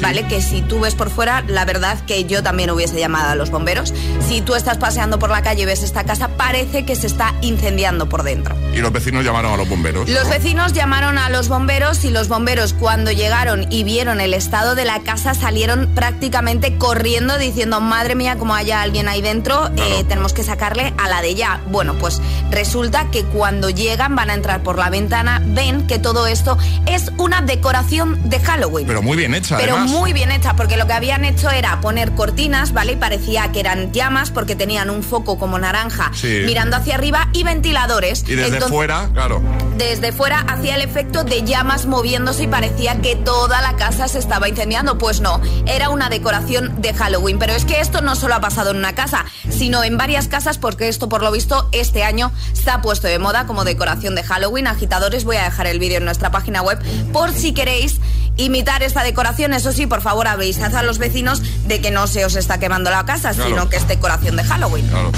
¿vale? 0.00 0.26
Que 0.28 0.40
si 0.40 0.62
tú 0.62 0.80
ves 0.80 0.94
por 0.94 1.10
fuera, 1.10 1.42
la 1.48 1.64
verdad 1.64 1.98
que 2.06 2.24
yo 2.24 2.42
también 2.42 2.70
hubiese 2.70 2.98
llamado 2.98 3.30
a 3.30 3.34
los 3.34 3.50
bomberos. 3.50 3.92
Si 4.28 4.42
tú 4.42 4.54
estás 4.54 4.76
paseando 4.76 5.18
por 5.18 5.30
la 5.30 5.40
calle 5.40 5.62
y 5.62 5.64
ves 5.64 5.82
esta 5.82 6.04
casa, 6.04 6.28
parece 6.36 6.84
que 6.84 6.94
se 6.96 7.06
está 7.06 7.34
incendiando 7.40 8.10
por 8.10 8.24
dentro. 8.24 8.54
Y 8.74 8.80
los 8.80 8.92
vecinos 8.92 9.24
llamaron 9.24 9.54
a 9.54 9.56
los 9.56 9.66
bomberos. 9.66 10.06
Los 10.06 10.24
¿no? 10.24 10.30
vecinos 10.30 10.74
llamaron 10.74 11.16
a 11.16 11.30
los 11.30 11.48
bomberos 11.48 12.04
y 12.04 12.10
los 12.10 12.28
bomberos 12.28 12.74
cuando 12.74 13.10
llegaron 13.10 13.66
y 13.72 13.84
vieron 13.84 14.20
el 14.20 14.34
estado 14.34 14.74
de 14.74 14.84
la 14.84 15.00
casa 15.00 15.32
salieron 15.32 15.88
prácticamente 15.94 16.76
corriendo 16.76 17.38
diciendo 17.38 17.80
madre 17.80 18.14
mía 18.16 18.36
como 18.36 18.54
haya 18.54 18.82
alguien 18.82 19.08
ahí 19.08 19.22
dentro 19.22 19.70
eh, 19.76 20.04
tenemos 20.06 20.34
que 20.34 20.42
sacarle 20.42 20.92
a 20.98 21.08
la 21.08 21.22
de 21.22 21.34
ya. 21.34 21.62
Bueno 21.68 21.94
pues 21.94 22.20
resulta 22.50 23.10
que 23.10 23.24
cuando 23.24 23.70
llegan 23.70 24.14
van 24.14 24.28
a 24.28 24.34
entrar 24.34 24.62
por 24.62 24.76
la 24.76 24.90
ventana 24.90 25.40
ven 25.42 25.86
que 25.86 25.98
todo 25.98 26.26
esto 26.26 26.58
es 26.84 27.10
una 27.16 27.40
decoración 27.40 28.28
de 28.28 28.40
Halloween. 28.40 28.86
Pero 28.86 29.00
muy 29.00 29.16
bien 29.16 29.34
hecha, 29.34 29.56
Pero 29.56 29.76
además. 29.76 29.90
muy 29.90 30.12
bien 30.12 30.30
hecha, 30.30 30.54
porque 30.54 30.76
lo 30.76 30.86
que 30.86 30.92
habían 30.92 31.24
hecho 31.24 31.48
era 31.50 31.80
poner 31.80 32.12
cortinas, 32.12 32.74
¿vale? 32.74 32.92
Y 32.92 32.96
parecía 32.96 33.50
que 33.52 33.60
eran 33.60 33.90
llamas 33.92 34.17
porque 34.30 34.56
tenían 34.56 34.90
un 34.90 35.02
foco 35.02 35.38
como 35.38 35.58
naranja 35.58 36.10
Sí. 36.14 36.42
mirando 36.46 36.76
hacia 36.76 36.94
arriba 36.96 37.28
y 37.32 37.42
ventiladores. 37.44 38.22
Y 38.26 38.34
desde 38.34 38.44
Entonces, 38.56 38.68
fuera, 38.68 39.08
claro. 39.12 39.40
desde 39.76 40.12
fuera 40.12 40.40
hacía 40.40 40.74
el 40.76 40.82
efecto 40.82 41.24
de 41.24 41.42
llamas 41.44 41.86
moviéndose 41.86 42.44
y 42.44 42.46
parecía 42.48 43.00
que 43.00 43.16
toda 43.16 43.60
la 43.60 43.76
casa 43.76 44.08
se 44.08 44.18
estaba 44.18 44.48
incendiando. 44.48 44.98
Pues 44.98 45.20
no, 45.20 45.40
era 45.66 45.88
una 45.90 46.08
decoración 46.08 46.80
de 46.82 46.92
Halloween. 46.94 47.38
Pero 47.38 47.52
es 47.54 47.64
que 47.64 47.80
esto 47.80 48.00
no 48.00 48.16
solo 48.16 48.34
ha 48.34 48.40
pasado 48.40 48.70
en 48.70 48.76
una 48.76 48.94
casa, 48.94 49.24
sino 49.48 49.84
en 49.84 49.96
varias 49.96 50.28
casas 50.28 50.58
porque 50.58 50.88
esto 50.88 51.08
por 51.08 51.22
lo 51.22 51.30
visto 51.30 51.68
este 51.72 52.02
año 52.04 52.32
se 52.52 52.70
ha 52.70 52.82
puesto 52.82 53.06
de 53.06 53.18
moda 53.18 53.46
como 53.46 53.64
decoración 53.64 54.14
de 54.14 54.22
Halloween. 54.24 54.66
Agitadores, 54.66 55.24
voy 55.24 55.36
a 55.36 55.44
dejar 55.44 55.66
el 55.66 55.78
vídeo 55.78 55.98
en 55.98 56.04
nuestra 56.04 56.30
página 56.30 56.62
web 56.62 56.78
por 57.12 57.32
si 57.32 57.52
queréis 57.52 58.00
imitar 58.38 58.82
esta 58.82 59.02
decoración. 59.02 59.52
Eso 59.52 59.72
sí, 59.72 59.86
por 59.86 60.00
favor 60.00 60.26
avisad 60.26 60.74
a 60.74 60.82
los 60.82 60.96
vecinos 60.98 61.42
de 61.66 61.80
que 61.82 61.90
no 61.90 62.06
se 62.06 62.24
os 62.24 62.34
está 62.36 62.58
quemando 62.58 62.90
la 62.90 63.04
casa, 63.04 63.32
Claro. 63.32 63.50
sino 63.50 63.68
que 63.68 63.76
es 63.76 63.86
decoración 63.86 64.36
de 64.36 64.44
Halloween. 64.44 64.88
Claro. 64.88 65.12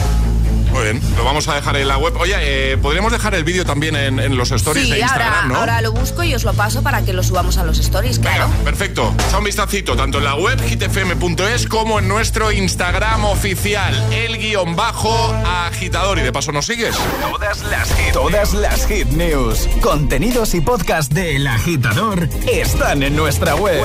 Muy 0.72 0.82
bien, 0.84 1.00
lo 1.16 1.24
vamos 1.24 1.48
a 1.48 1.54
dejar 1.56 1.76
en 1.76 1.88
la 1.88 1.98
web. 1.98 2.14
Oye, 2.18 2.34
eh, 2.38 2.76
podríamos 2.78 3.10
dejar 3.12 3.34
el 3.34 3.42
vídeo 3.44 3.64
también 3.64 3.96
en, 3.96 4.18
en 4.20 4.36
los 4.36 4.50
stories 4.52 4.84
Sí, 4.86 4.92
de 4.92 5.00
Instagram, 5.00 5.32
ahora, 5.32 5.46
¿no? 5.48 5.56
ahora 5.58 5.80
lo 5.82 5.92
busco 5.92 6.22
y 6.22 6.34
os 6.34 6.44
lo 6.44 6.54
paso 6.54 6.82
para 6.82 7.02
que 7.02 7.12
lo 7.12 7.22
subamos 7.22 7.58
a 7.58 7.64
los 7.64 7.78
stories, 7.80 8.18
claro. 8.20 8.48
Perfecto. 8.64 9.12
Echa 9.28 9.38
un 9.38 9.44
vistacito 9.44 9.96
tanto 9.96 10.18
en 10.18 10.24
la 10.24 10.34
web 10.36 10.60
hitfm.es 10.64 11.66
como 11.66 11.98
en 11.98 12.06
nuestro 12.08 12.52
Instagram 12.52 13.24
oficial, 13.24 13.94
el 14.12 14.38
guion 14.38 14.76
bajo 14.76 15.34
agitador. 15.44 16.18
Y 16.18 16.22
de 16.22 16.32
paso 16.32 16.52
nos 16.52 16.66
sigues. 16.66 16.94
Todas 17.20 17.62
las 17.64 17.88
hit, 17.94 18.12
todas 18.12 18.52
las 18.54 18.86
hit 18.86 19.08
news, 19.08 19.68
contenidos 19.80 20.54
y 20.54 20.60
podcast 20.60 21.12
del 21.12 21.46
agitador 21.48 22.28
están 22.50 23.02
en 23.02 23.16
nuestra 23.16 23.56
web. 23.56 23.84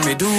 me 0.09 0.15
Doobie. 0.15 0.38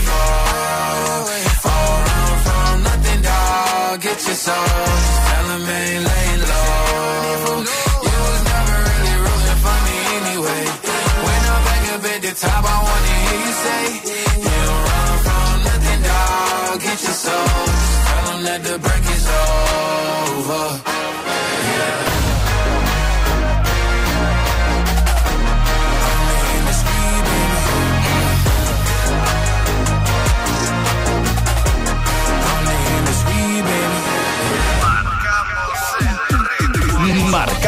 Get 4.11 4.27
your 4.27 4.35
soul. 4.35 4.55
'em 5.55 5.69
ain't 5.69 6.03
laying 6.09 6.41
low. 6.51 7.63
You 8.07 8.17
was 8.27 8.41
never 8.51 8.77
really 8.87 9.15
rooting 9.23 9.59
for 9.63 9.77
me 9.87 9.97
anyway. 10.19 10.63
When 11.25 11.41
I'm 11.53 11.61
back 11.67 11.83
up 11.93 12.03
at 12.13 12.19
the 12.25 12.33
top, 12.43 12.63
I 12.73 12.77
wanna 12.87 13.13
hear 13.23 13.39
you 13.45 13.53
say, 13.65 13.83
You 14.45 14.57
don't 14.67 14.83
run 14.89 15.13
from 15.25 15.53
nothing, 15.67 16.01
dog. 16.09 16.81
Get 16.85 16.99
your 17.07 17.17
soul. 17.25 17.65
Tell 18.07 18.25
'em 18.33 18.43
that 18.47 18.61
the 18.67 18.75
break 18.85 19.05
is 19.15 19.25
over. 19.39 21.00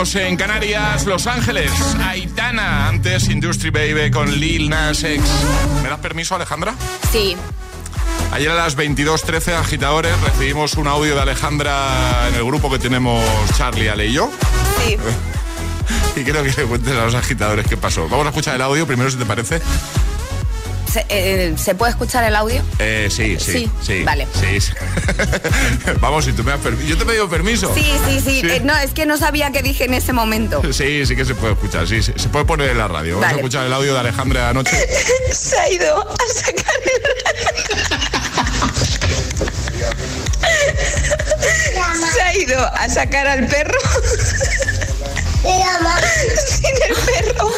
Menos 0.00 0.14
en 0.14 0.36
Canarias, 0.36 1.04
Los 1.04 1.26
Ángeles, 1.26 1.70
Aitana, 2.02 2.88
antes 2.88 3.28
Industry 3.28 3.68
Baby 3.68 4.10
con 4.10 4.32
Lil 4.32 4.70
Nas 4.70 5.04
X. 5.04 5.22
¿Me 5.82 5.90
das 5.90 5.98
permiso, 5.98 6.34
Alejandra? 6.34 6.74
Sí. 7.12 7.36
Ayer 8.32 8.50
a 8.50 8.54
las 8.54 8.78
22.13 8.78 9.52
agitadores 9.56 10.18
recibimos 10.22 10.74
un 10.76 10.86
audio 10.88 11.14
de 11.14 11.20
Alejandra 11.20 12.28
en 12.28 12.34
el 12.36 12.44
grupo 12.44 12.70
que 12.70 12.78
tenemos 12.78 13.22
Charlie, 13.58 13.90
Ale 13.90 14.06
y 14.06 14.12
yo. 14.14 14.30
Sí. 14.86 14.96
Y 16.16 16.24
creo 16.24 16.42
que 16.42 16.50
le 16.50 16.64
cuentes 16.66 16.92
a 16.92 17.04
los 17.04 17.14
agitadores 17.14 17.66
qué 17.66 17.76
pasó. 17.76 18.08
Vamos 18.08 18.26
a 18.26 18.30
escuchar 18.30 18.56
el 18.56 18.62
audio 18.62 18.86
primero, 18.86 19.10
si 19.10 19.16
te 19.16 19.24
parece. 19.24 19.62
¿Se, 20.92 21.06
eh, 21.08 21.54
¿se 21.56 21.74
puede 21.74 21.90
escuchar 21.92 22.24
el 22.24 22.34
audio? 22.34 22.62
Eh, 22.78 23.08
sí, 23.10 23.36
sí, 23.38 23.52
Sí, 23.52 23.70
sí. 23.82 24.02
vale. 24.02 24.26
Sí, 24.38 24.60
sí. 24.60 24.72
Vamos, 26.00 26.24
si 26.24 26.32
tú 26.32 26.42
me 26.42 26.50
das 26.52 26.60
permiso. 26.60 26.88
Yo 26.88 26.96
te 26.96 27.02
he 27.04 27.06
pedido 27.06 27.28
permiso. 27.28 27.72
Sí, 27.74 27.92
sí, 28.08 28.20
sí. 28.20 28.40
Eh, 28.44 28.60
no, 28.64 28.76
es 28.76 28.90
que 28.92 29.06
no 29.06 29.16
sabía 29.16 29.52
qué 29.52 29.62
dije 29.62 29.84
en 29.84 29.94
ese 29.94 30.12
momento. 30.12 30.62
Sí, 30.72 31.04
sí 31.04 31.14
que 31.14 31.24
se 31.26 31.34
puede 31.34 31.52
escuchar, 31.52 31.86
sí, 31.86 32.02
sí, 32.02 32.12
se 32.16 32.28
puede 32.30 32.44
poner 32.46 32.70
en 32.70 32.78
la 32.78 32.88
radio. 32.88 33.14
Vamos 33.16 33.22
Vale. 33.26 33.34
a 33.34 33.36
escuchar 33.38 33.66
el 33.66 33.72
audio 33.72 33.92
de 33.92 34.00
Alejandra 34.00 34.48
anoche. 34.48 34.76
Se 35.32 35.58
ha 35.58 35.68
ido 35.70 36.00
a 36.00 36.16
sacar 36.32 36.74
el... 36.84 37.00
Se 42.12 42.22
ha 42.22 42.36
ido 42.36 42.64
a 42.66 42.88
sacar 42.88 43.26
al 43.26 43.46
perro. 43.46 43.78
Sin 46.46 46.66
el 46.88 46.94
perro. 46.96 47.50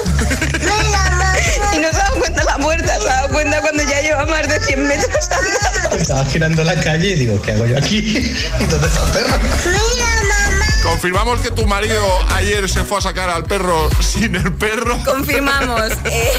No 1.83 1.91
se 1.91 1.97
ha 1.97 2.05
dado 2.05 2.15
cuenta 2.21 2.45
la 2.45 2.57
puerta, 2.59 3.01
se 3.01 3.11
ha 3.11 3.15
dado 3.15 3.29
cuenta 3.31 3.61
cuando 3.61 3.83
ya 3.83 4.01
lleva 4.01 4.25
más 4.27 4.49
de 4.49 4.61
100 4.61 4.87
metros 4.87 5.29
andando. 5.31 5.97
Estaba 5.97 6.25
girando 6.27 6.65
la 6.65 6.75
calle 6.81 7.09
y 7.09 7.15
digo, 7.15 7.43
¿qué 7.43 7.53
hago 7.53 7.67
yo 7.67 7.77
aquí? 7.79 7.99
¿Y 8.61 8.65
dónde 8.67 8.87
está 8.87 9.05
el 9.05 9.11
perro? 9.13 9.39
Confirmamos 10.83 11.41
que 11.41 11.51
tu 11.51 11.67
marido 11.67 12.05
ayer 12.35 12.69
se 12.69 12.85
fue 12.85 12.99
a 12.99 13.01
sacar 13.01 13.31
al 13.31 13.45
perro 13.45 13.89
sin 14.01 14.35
el 14.35 14.53
perro. 14.53 14.99
Confirmamos. 15.05 15.93
eh, 16.05 16.33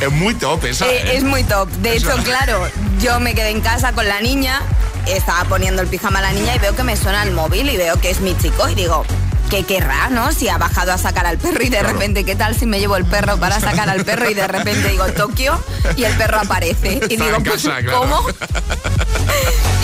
Es 0.00 0.10
muy 0.12 0.34
top 0.34 0.64
esa. 0.64 0.86
eh, 0.86 0.96
¿eh? 1.04 1.16
es 1.16 1.22
muy 1.24 1.44
top. 1.44 1.68
De 1.68 1.96
Esa. 1.96 2.14
hecho, 2.14 2.22
claro, 2.24 2.66
yo 3.00 3.20
me 3.20 3.34
quedé 3.34 3.50
en 3.50 3.60
casa 3.60 3.92
con 3.92 4.08
la 4.08 4.20
niña, 4.20 4.62
estaba 5.06 5.44
poniendo 5.44 5.82
el 5.82 5.88
pijama 5.88 6.18
a 6.20 6.22
la 6.22 6.32
niña 6.32 6.54
y 6.56 6.58
veo 6.58 6.74
que 6.74 6.82
me 6.82 6.96
suena 6.96 7.22
el 7.22 7.32
móvil 7.32 7.68
y 7.70 7.76
veo 7.76 8.00
que 8.00 8.10
es 8.10 8.20
mi 8.20 8.36
chico 8.38 8.68
y 8.68 8.74
digo, 8.74 9.04
¿qué 9.48 9.64
querrá, 9.64 10.08
no? 10.10 10.32
Si 10.32 10.48
ha 10.48 10.58
bajado 10.58 10.92
a 10.92 10.98
sacar 10.98 11.26
al 11.26 11.38
perro 11.38 11.62
y 11.62 11.68
de 11.68 11.82
repente, 11.82 12.24
¿qué 12.24 12.34
tal 12.34 12.56
si 12.56 12.66
me 12.66 12.78
llevo 12.78 12.96
el 12.96 13.04
perro 13.04 13.38
para 13.38 13.60
sacar 13.60 13.88
al 13.88 14.04
perro 14.04 14.28
y 14.30 14.34
de 14.34 14.46
repente 14.46 14.88
digo 14.88 15.06
Tokio 15.06 15.58
y 15.96 16.04
el 16.04 16.14
perro 16.16 16.40
aparece? 16.40 17.00
Y 17.08 17.16
digo, 17.16 17.38
pues, 17.44 17.62
casa, 17.62 17.80
claro. 17.80 18.00
¿cómo? 18.00 18.26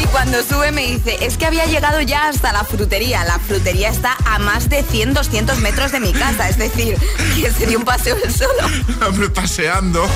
Y 0.02 0.06
cuando 0.06 0.42
sube 0.42 0.72
me 0.72 0.82
dice, 0.86 1.24
es 1.24 1.36
que 1.36 1.46
había 1.46 1.64
llegado 1.66 2.00
ya 2.00 2.28
hasta 2.28 2.52
la 2.52 2.64
frutería. 2.64 3.24
La 3.24 3.38
frutería 3.38 3.88
está 3.88 4.16
a 4.24 4.38
más 4.38 4.68
de 4.68 4.82
100, 4.82 5.14
200 5.14 5.58
metros 5.58 5.92
de 5.92 6.00
mi 6.00 6.12
casa. 6.12 6.48
Es 6.48 6.58
decir, 6.58 6.96
que 7.36 7.52
sería 7.52 7.78
un 7.78 7.84
paseo 7.84 8.16
el 8.22 8.34
solo. 8.34 8.66
Hombre, 9.06 9.28
paseando. 9.30 10.08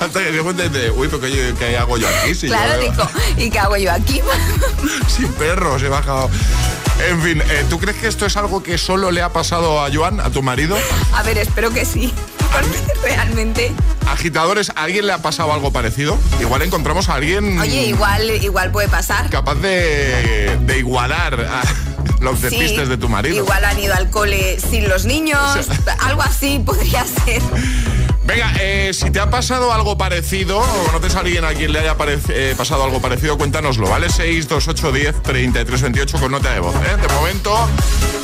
Hasta 0.00 0.18
que 0.20 0.30
de 0.32 0.42
repente 0.42 0.68
dice, 0.68 0.90
uy, 0.90 1.08
pero 1.08 1.20
¿qué, 1.20 1.54
qué 1.58 1.76
hago 1.76 1.96
yo 1.98 2.06
aquí? 2.08 2.34
Si 2.34 2.46
claro, 2.48 2.78
digo, 2.80 3.08
¿y 3.36 3.50
qué 3.50 3.58
hago 3.58 3.76
yo 3.76 3.92
aquí? 3.92 4.20
Sin 5.08 5.28
perros, 5.34 5.82
he 5.82 5.88
bajado. 5.88 6.30
En 7.08 7.20
fin, 7.20 7.40
eh, 7.42 7.64
¿tú 7.68 7.78
crees 7.80 7.96
que 7.98 8.06
esto 8.06 8.26
es 8.26 8.36
algo 8.36 8.62
que 8.62 8.78
solo 8.78 9.10
le 9.10 9.22
ha 9.22 9.32
pasado 9.32 9.84
a 9.84 9.90
Joan, 9.92 10.20
a 10.20 10.30
tu 10.30 10.42
marido? 10.42 10.76
A 11.14 11.22
ver, 11.22 11.38
espero 11.38 11.70
que 11.70 11.84
sí. 11.84 12.12
Porque 12.52 12.78
realmente... 13.02 13.72
Agitadores, 14.06 14.70
¿a 14.70 14.82
alguien 14.84 15.06
le 15.06 15.12
ha 15.12 15.18
pasado 15.18 15.52
algo 15.52 15.72
parecido? 15.72 16.18
Igual 16.40 16.62
encontramos 16.62 17.08
a 17.08 17.14
alguien 17.14 17.58
Oye, 17.58 17.86
igual, 17.86 18.30
igual 18.42 18.70
puede 18.70 18.88
pasar. 18.88 19.30
capaz 19.30 19.54
de, 19.56 20.58
de 20.60 20.78
igualar 20.78 21.40
a 21.40 21.62
los 22.20 22.38
Sí, 22.38 22.42
despistes 22.46 22.88
de 22.88 22.98
tu 22.98 23.08
marido. 23.08 23.36
Igual 23.36 23.64
han 23.64 23.78
ido 23.78 23.94
al 23.94 24.10
cole 24.10 24.58
sin 24.60 24.88
los 24.88 25.06
niños, 25.06 25.40
algo 26.02 26.22
así 26.22 26.60
podría 26.64 27.04
ser. 27.06 27.40
Venga, 28.24 28.52
eh, 28.60 28.92
si 28.94 29.10
te 29.10 29.18
ha 29.20 29.28
pasado 29.30 29.72
algo 29.72 29.98
parecido 29.98 30.58
o 30.60 30.84
conoces 30.86 31.16
a 31.16 31.20
alguien 31.20 31.44
a 31.44 31.52
quien 31.54 31.72
le 31.72 31.80
haya 31.80 31.96
eh, 32.28 32.54
pasado 32.56 32.84
algo 32.84 33.00
parecido, 33.00 33.36
cuéntanoslo, 33.36 33.88
¿vale? 33.88 34.08
628 34.08 34.92
10 34.92 35.22
33 35.22 35.82
28 35.82 36.18
con 36.20 36.30
nota 36.32 36.52
de 36.52 36.60
voz. 36.60 36.74
¿eh? 36.76 36.96
De 37.00 37.08
momento, 37.12 37.68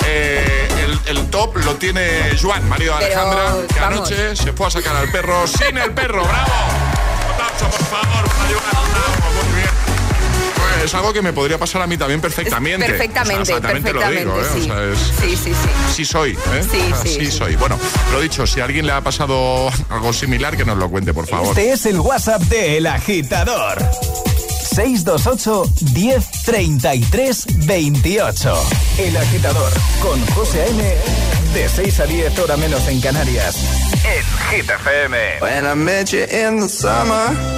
eh, 0.06 0.68
el, 1.06 1.16
el 1.16 1.26
top 1.30 1.56
lo 1.64 1.74
tiene 1.76 2.36
Juan, 2.40 2.68
marido 2.68 2.96
de 2.96 3.06
Alejandra, 3.06 3.54
que 3.68 3.80
vamos. 3.80 3.98
anoche 3.98 4.36
se 4.36 4.52
fue 4.52 4.68
a 4.68 4.70
sacar 4.70 4.94
al 4.96 5.10
perro 5.10 5.46
sin 5.46 5.76
el 5.76 5.92
perro. 5.92 6.22
¡Bravo! 6.24 6.87
Es 10.88 10.94
algo 10.94 11.12
que 11.12 11.20
me 11.20 11.34
podría 11.34 11.58
pasar 11.58 11.82
a 11.82 11.86
mí 11.86 11.98
también 11.98 12.18
perfectamente. 12.18 12.86
perfectamente, 12.86 13.60
perfectamente 13.60 13.92
lo 13.92 14.10
digo, 14.10 14.40
¿eh? 14.40 14.44
sí. 14.54 14.62
sí, 15.20 15.36
sí, 15.36 15.52
sí. 15.52 15.68
Sí 15.94 16.04
soy, 16.06 16.30
¿eh? 16.32 16.66
Sí, 16.70 16.80
sí, 17.02 17.26
sí, 17.26 17.30
soy. 17.30 17.56
Bueno, 17.56 17.78
lo 18.10 18.20
dicho, 18.22 18.46
si 18.46 18.60
a 18.60 18.64
alguien 18.64 18.86
le 18.86 18.92
ha 18.92 19.02
pasado 19.02 19.70
algo 19.90 20.14
similar, 20.14 20.56
que 20.56 20.64
nos 20.64 20.78
lo 20.78 20.88
cuente, 20.88 21.12
por 21.12 21.26
favor. 21.26 21.48
Este 21.48 21.72
es 21.72 21.84
el 21.84 22.00
WhatsApp 22.00 22.40
de 22.44 22.78
El 22.78 22.86
Agitador. 22.86 23.78
628 24.74 25.64
10 25.92 26.30
33 26.46 27.66
28. 27.66 28.68
El 28.98 29.16
Agitador 29.16 29.72
con 30.00 30.24
José 30.28 30.68
M. 30.70 30.82
De 31.52 31.68
6 31.68 32.00
a 32.00 32.06
10 32.06 32.38
hora 32.38 32.56
menos 32.56 32.88
en 32.88 33.00
Canarias. 33.02 33.56
En 34.04 34.56
Hit 34.56 34.70
FM. 34.70 35.18
When 35.40 35.66
I 35.66 35.74
met 35.74 36.12
you 36.12 36.20
in 36.20 36.60
the 36.60 36.68
summer, 36.68 37.57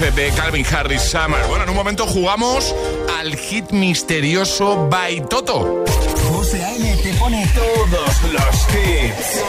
De 0.00 0.32
Calvin 0.34 0.64
Harris 0.64 1.02
Summer. 1.02 1.44
Bueno, 1.46 1.64
en 1.64 1.70
un 1.70 1.76
momento 1.76 2.06
jugamos 2.06 2.74
al 3.18 3.36
hit 3.36 3.70
misterioso 3.70 4.88
by 4.88 5.28
Toto. 5.28 5.84
José 6.26 6.64
te 7.02 7.12
pone 7.14 7.46
todos 7.54 8.32
los 8.32 8.66
hits. 8.74 9.42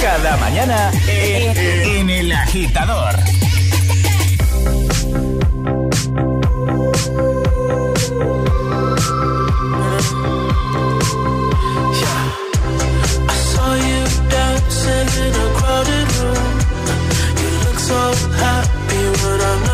Cada 0.00 0.36
mañana 0.36 0.92
en, 1.08 2.08
El 2.08 2.30
Agitador. 2.30 3.16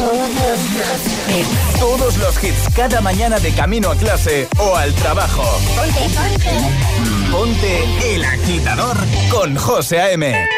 eye. 0.00 0.30
cada 2.74 3.00
mañana 3.00 3.38
de 3.38 3.52
camino 3.52 3.90
a 3.90 3.96
clase 3.96 4.48
o 4.58 4.74
al 4.76 4.92
trabajo. 4.94 5.42
Ponte, 5.76 6.00
ponte. 6.14 7.30
Ponte 7.30 8.14
el 8.14 8.24
agitador 8.24 8.96
con 9.30 9.56
José 9.56 10.00
A.M. 10.00 10.48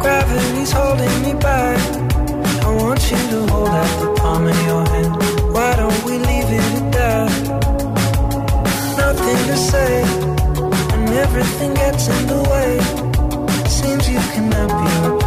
Gravity's 0.00 0.72
holding 0.72 1.22
me 1.22 1.34
back. 1.34 1.78
I 2.64 2.74
want 2.74 3.10
you 3.10 3.16
to 3.16 3.46
hold 3.52 3.68
out 3.68 4.00
the 4.00 4.14
palm 4.20 4.46
of 4.46 4.66
your 4.66 4.84
hand. 4.88 5.31
We 6.12 6.18
leave 6.18 6.50
it 6.50 6.64
at 6.78 6.92
that? 6.92 7.30
nothing 8.98 9.40
to 9.46 9.56
say, 9.56 10.02
and 10.92 11.08
everything 11.08 11.72
gets 11.72 12.06
in 12.08 12.26
the 12.26 12.42
way. 12.52 12.80
Seems 13.66 14.10
you 14.10 14.20
cannot 14.34 14.68
be 15.18 15.21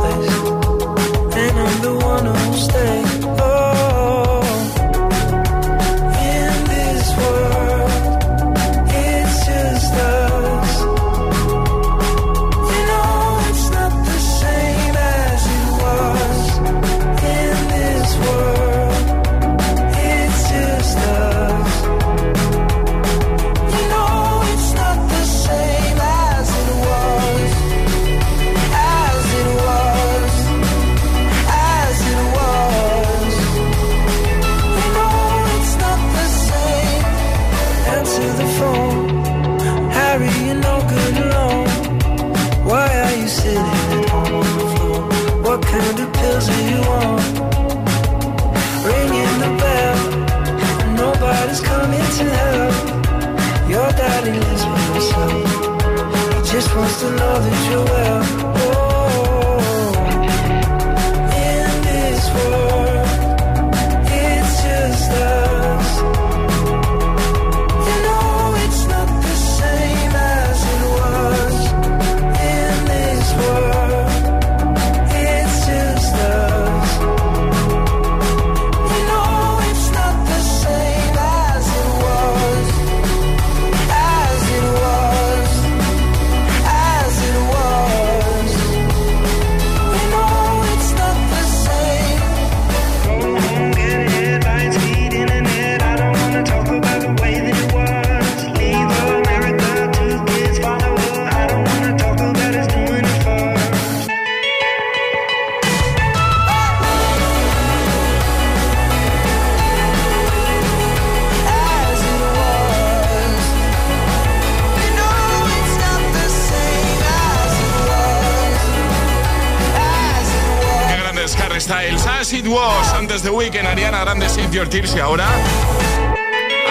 Your 124.55 124.69
Tears 124.69 124.95
y 124.95 124.99
ahora... 124.99 125.27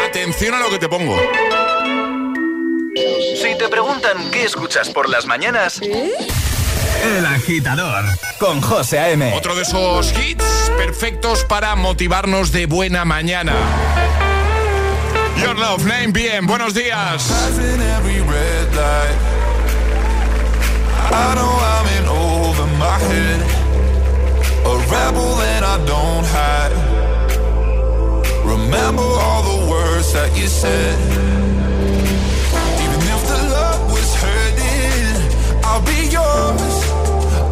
Atención 0.09 0.55
a 0.55 0.59
lo 0.59 0.71
que 0.71 0.79
te 0.79 0.89
pongo. 0.89 1.19
Si 2.95 3.59
te 3.59 3.69
preguntan 3.69 4.31
qué 4.31 4.45
escuchas 4.45 4.89
por 4.89 5.11
las 5.11 5.27
mañanas... 5.27 5.83
El 5.83 7.27
agitador, 7.27 8.07
con 8.39 8.63
José 8.63 9.01
A.M. 9.01 9.35
Otro 9.35 9.55
de 9.55 9.65
esos 9.65 10.15
hits 10.19 10.73
perfectos 10.79 11.45
para 11.45 11.77
motivarnos 11.77 12.53
de 12.53 12.65
buena 12.65 13.05
mañana. 13.05 13.53
Your 15.43 15.59
Love, 15.59 15.85
Name 15.85 16.13
Bien, 16.13 16.47
buenos 16.47 16.73
días. 16.73 17.31
I 21.11 21.35
know 21.35 21.59
I'm 21.61 21.87
in 21.99 22.09
over 22.09 22.67
my 22.79 22.99
head. 22.99 23.43
A 24.65 24.75
rebel 24.89 25.37
that 25.37 25.63
I 25.63 25.77
don't 25.85 26.25
hide. 26.25 26.84
Remember 28.75 29.03
all 29.03 29.43
the 29.53 29.71
words 29.71 30.13
that 30.15 30.37
you 30.37 30.49
said. 30.49 30.99
Even 32.83 33.01
if 33.15 33.23
the 33.31 33.41
love 33.55 33.83
was 33.95 34.11
hurting, 34.23 35.15
I'll 35.63 35.85
be 35.93 36.01
yours. 36.11 36.77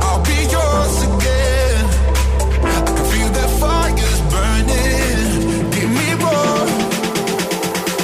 I'll 0.02 0.22
be 0.32 0.38
yours 0.56 0.96
again. 1.06 1.84
I 2.74 2.78
can 2.86 2.98
feel 3.12 3.30
that 3.38 3.50
fire's 3.62 4.20
burning. 4.34 5.70
Give 5.70 5.90
me 6.00 6.08
more. 6.26 6.66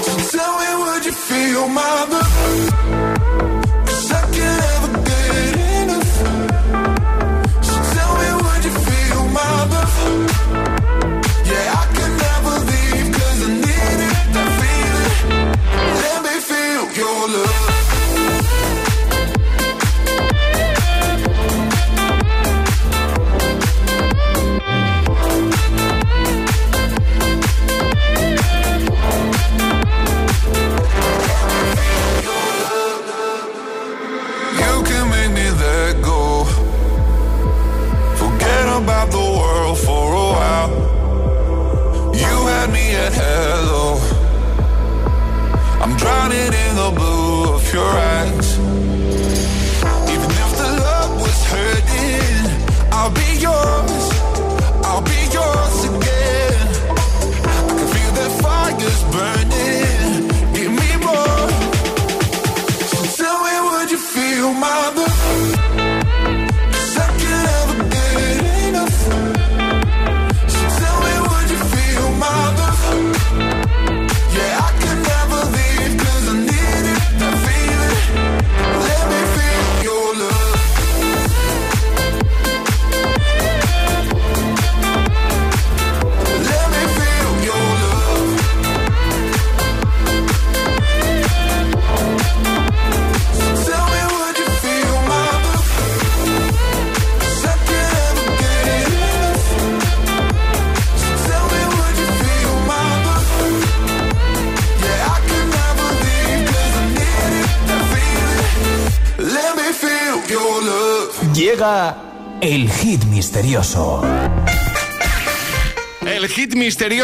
So 0.06 0.14
tell 0.38 0.54
me, 0.62 0.70
would 0.78 1.04
you 1.04 1.10
feel 1.10 1.66
my 1.66 1.97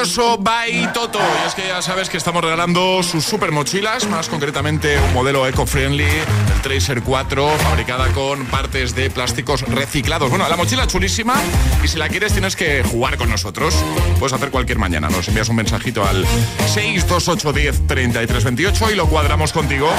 misterioso 0.05 0.39
by 0.39 0.93
Toto. 0.93 1.19
Y 1.19 1.47
es 1.47 1.55
que 1.55 1.67
ya 1.67 1.81
sabes 1.81 2.09
que 2.09 2.17
estamos 2.17 2.43
regalando 2.43 3.03
sus 3.03 3.25
super 3.25 3.53
mochilas, 3.53 4.07
más 4.07 4.29
concretamente 4.29 4.99
un 4.99 5.15
modelo 5.15 5.47
eco-friendly, 5.47 6.05
el 6.05 6.63
Tracer 6.63 7.03
4, 7.03 7.49
fabricada 7.59 8.09
con 8.13 8.45
partes 8.47 8.95
de 8.95 9.09
plásticos 9.11 9.63
reciclados. 9.63 10.29
Bueno, 10.31 10.49
la 10.49 10.57
mochila 10.57 10.87
chulísima 10.87 11.35
y 11.83 11.89
si 11.89 11.99
la 11.99 12.09
quieres 12.09 12.33
tienes 12.33 12.55
que 12.57 12.83
jugar 12.83 13.17
con 13.17 13.31
nosotros. 13.31 13.75
Puedes 14.19 14.33
hacer 14.35 14.51
cualquier 14.51 14.79
mañana. 14.79 15.09
Nos 15.09 15.29
envías 15.29 15.49
un 15.49 15.57
mensajito 15.57 16.05
al 16.05 16.27
62810 16.75 17.87
3328 17.87 18.91
y 18.91 18.95
lo 18.97 19.07
cuadramos 19.07 19.53
contigo. 19.53 19.91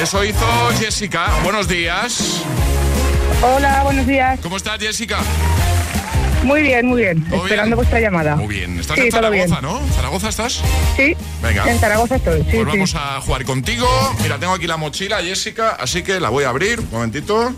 Eso 0.00 0.24
hizo 0.24 0.46
Jessica. 0.78 1.28
Buenos 1.42 1.68
días. 1.68 2.42
Hola, 3.42 3.82
buenos 3.84 4.06
días. 4.06 4.40
¿Cómo 4.42 4.56
estás, 4.56 4.78
Jessica? 4.78 5.20
Muy 6.44 6.62
bien, 6.62 6.86
muy 6.86 7.02
bien. 7.02 7.24
¿Todo 7.28 7.42
Esperando 7.44 7.76
vuestra 7.76 8.00
llamada. 8.00 8.36
Muy 8.36 8.54
bien. 8.54 8.78
Estás 8.78 8.96
Sí, 8.96 9.04
en 9.06 9.12
Zaragoza, 9.12 9.44
bien. 9.46 9.62
¿no? 9.62 9.80
¿Zaragoza 9.94 10.28
estás? 10.28 10.60
Sí. 10.96 11.16
Venga. 11.42 11.70
En 11.70 11.78
Zaragoza 11.78 12.16
estoy, 12.16 12.40
sí, 12.42 12.48
Pues 12.52 12.58
sí. 12.60 12.64
vamos 12.64 12.94
a 12.94 13.20
jugar 13.20 13.44
contigo. 13.44 13.86
Mira, 14.22 14.38
tengo 14.38 14.52
aquí 14.54 14.66
la 14.66 14.76
mochila, 14.76 15.22
Jessica, 15.22 15.70
así 15.80 16.02
que 16.02 16.20
la 16.20 16.28
voy 16.28 16.44
a 16.44 16.50
abrir. 16.50 16.80
Un 16.80 16.90
momentito. 16.90 17.52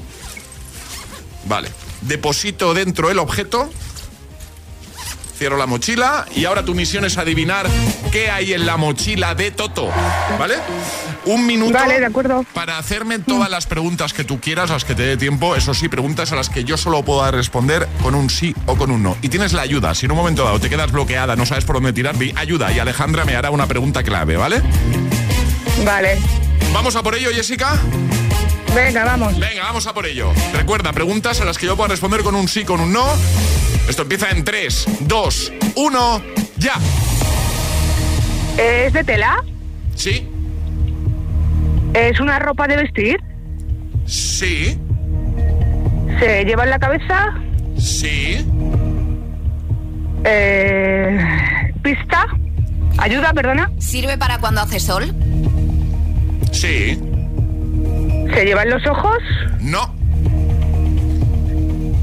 Vale. 1.47 1.69
Deposito 2.03 2.75
dentro 2.75 3.11
el 3.11 3.19
objeto. 3.19 3.71
Cierro 5.39 5.59
la 5.59 5.67
mochila 5.67 6.25
y 6.35 6.47
ahora 6.47 6.65
tu 6.65 6.75
misión 6.75 7.05
es 7.05 7.19
adivinar 7.19 7.67
qué 8.11 8.31
hay 8.31 8.55
en 8.55 8.65
la 8.65 8.79
mochila 8.79 9.35
de 9.35 9.51
Toto. 9.51 9.91
¿Vale? 10.39 10.55
Un 11.27 11.45
minuto 11.45 11.73
Vale, 11.73 11.99
de 11.99 12.07
acuerdo. 12.07 12.45
para 12.55 12.79
hacerme 12.79 13.19
todas 13.19 13.51
las 13.51 13.67
preguntas 13.67 14.13
que 14.13 14.23
tú 14.23 14.41
quieras, 14.41 14.71
las 14.71 14.85
que 14.85 14.95
te 14.95 15.03
dé 15.03 15.17
tiempo. 15.17 15.57
Eso 15.57 15.75
sí, 15.75 15.89
preguntas 15.89 16.31
a 16.31 16.37
las 16.37 16.49
que 16.49 16.63
yo 16.63 16.77
solo 16.77 17.03
puedo 17.03 17.29
responder 17.33 17.89
con 18.01 18.15
un 18.15 18.31
sí 18.31 18.55
o 18.67 18.77
con 18.77 18.93
un 18.93 19.03
no. 19.03 19.17
Y 19.23 19.29
tienes 19.29 19.53
la 19.53 19.63
ayuda. 19.63 19.93
Si 19.97 20.07
en 20.07 20.13
un 20.13 20.19
momento 20.19 20.45
dado 20.45 20.61
te 20.61 20.71
quedas 20.71 20.93
bloqueada, 20.93 21.35
no 21.35 21.45
sabes 21.45 21.65
por 21.65 21.77
dónde 21.77 21.93
tirar, 21.93 22.17
vi 22.17 22.33
ayuda. 22.37 22.73
Y 22.73 22.79
Alejandra 22.79 23.25
me 23.25 23.35
hará 23.35 23.51
una 23.51 23.67
pregunta 23.67 24.05
clave, 24.05 24.37
¿vale? 24.37 24.63
Vale. 25.85 26.19
¿Vamos 26.73 26.95
a 26.95 27.03
por 27.03 27.17
ello, 27.17 27.31
Jessica? 27.35 27.77
Venga, 28.73 29.05
vamos. 29.05 29.37
Venga, 29.39 29.65
vamos 29.65 29.87
a 29.89 29.95
por 29.95 30.07
ello. 30.07 30.33
Recuerda, 30.53 30.93
preguntas 30.93 31.41
a 31.41 31.45
las 31.45 31.59
que 31.59 31.67
yo 31.67 31.77
puedo 31.77 31.89
responder 31.89 32.23
con 32.23 32.37
un 32.37 32.47
sí, 32.47 32.65
con 32.65 32.81
un 32.81 32.93
no. 32.93 33.05
Esto 33.89 34.03
empieza 34.03 34.31
en 34.31 34.45
3, 34.45 34.87
2, 35.01 35.53
1, 35.75 36.23
ya. 36.59 36.75
¿Es 38.59 38.93
de 38.93 39.03
tela? 39.03 39.43
¿Sí? 39.95 40.29
¿Es 41.97 42.21
una 42.21 42.39
ropa 42.39 42.69
de 42.69 42.77
vestir? 42.77 43.17
Sí. 44.05 44.79
¿Se 46.21 46.45
lleva 46.45 46.65
en 46.65 46.71
la 46.71 46.79
cabeza? 46.79 47.35
Sí. 47.79 48.47
Eh, 50.25 51.19
¿Pista? 51.83 52.27
¿Ayuda, 52.99 53.33
perdona? 53.33 53.71
¿Sirve 53.79 54.19
para 54.19 54.39
cuando 54.39 54.61
hace 54.61 54.79
sol? 54.79 55.15
Sí. 56.53 57.01
¿Se 58.35 58.45
lleva 58.45 58.65
en 58.65 58.71
los 58.71 58.87
ojos? 58.87 59.19
No. 59.61 59.95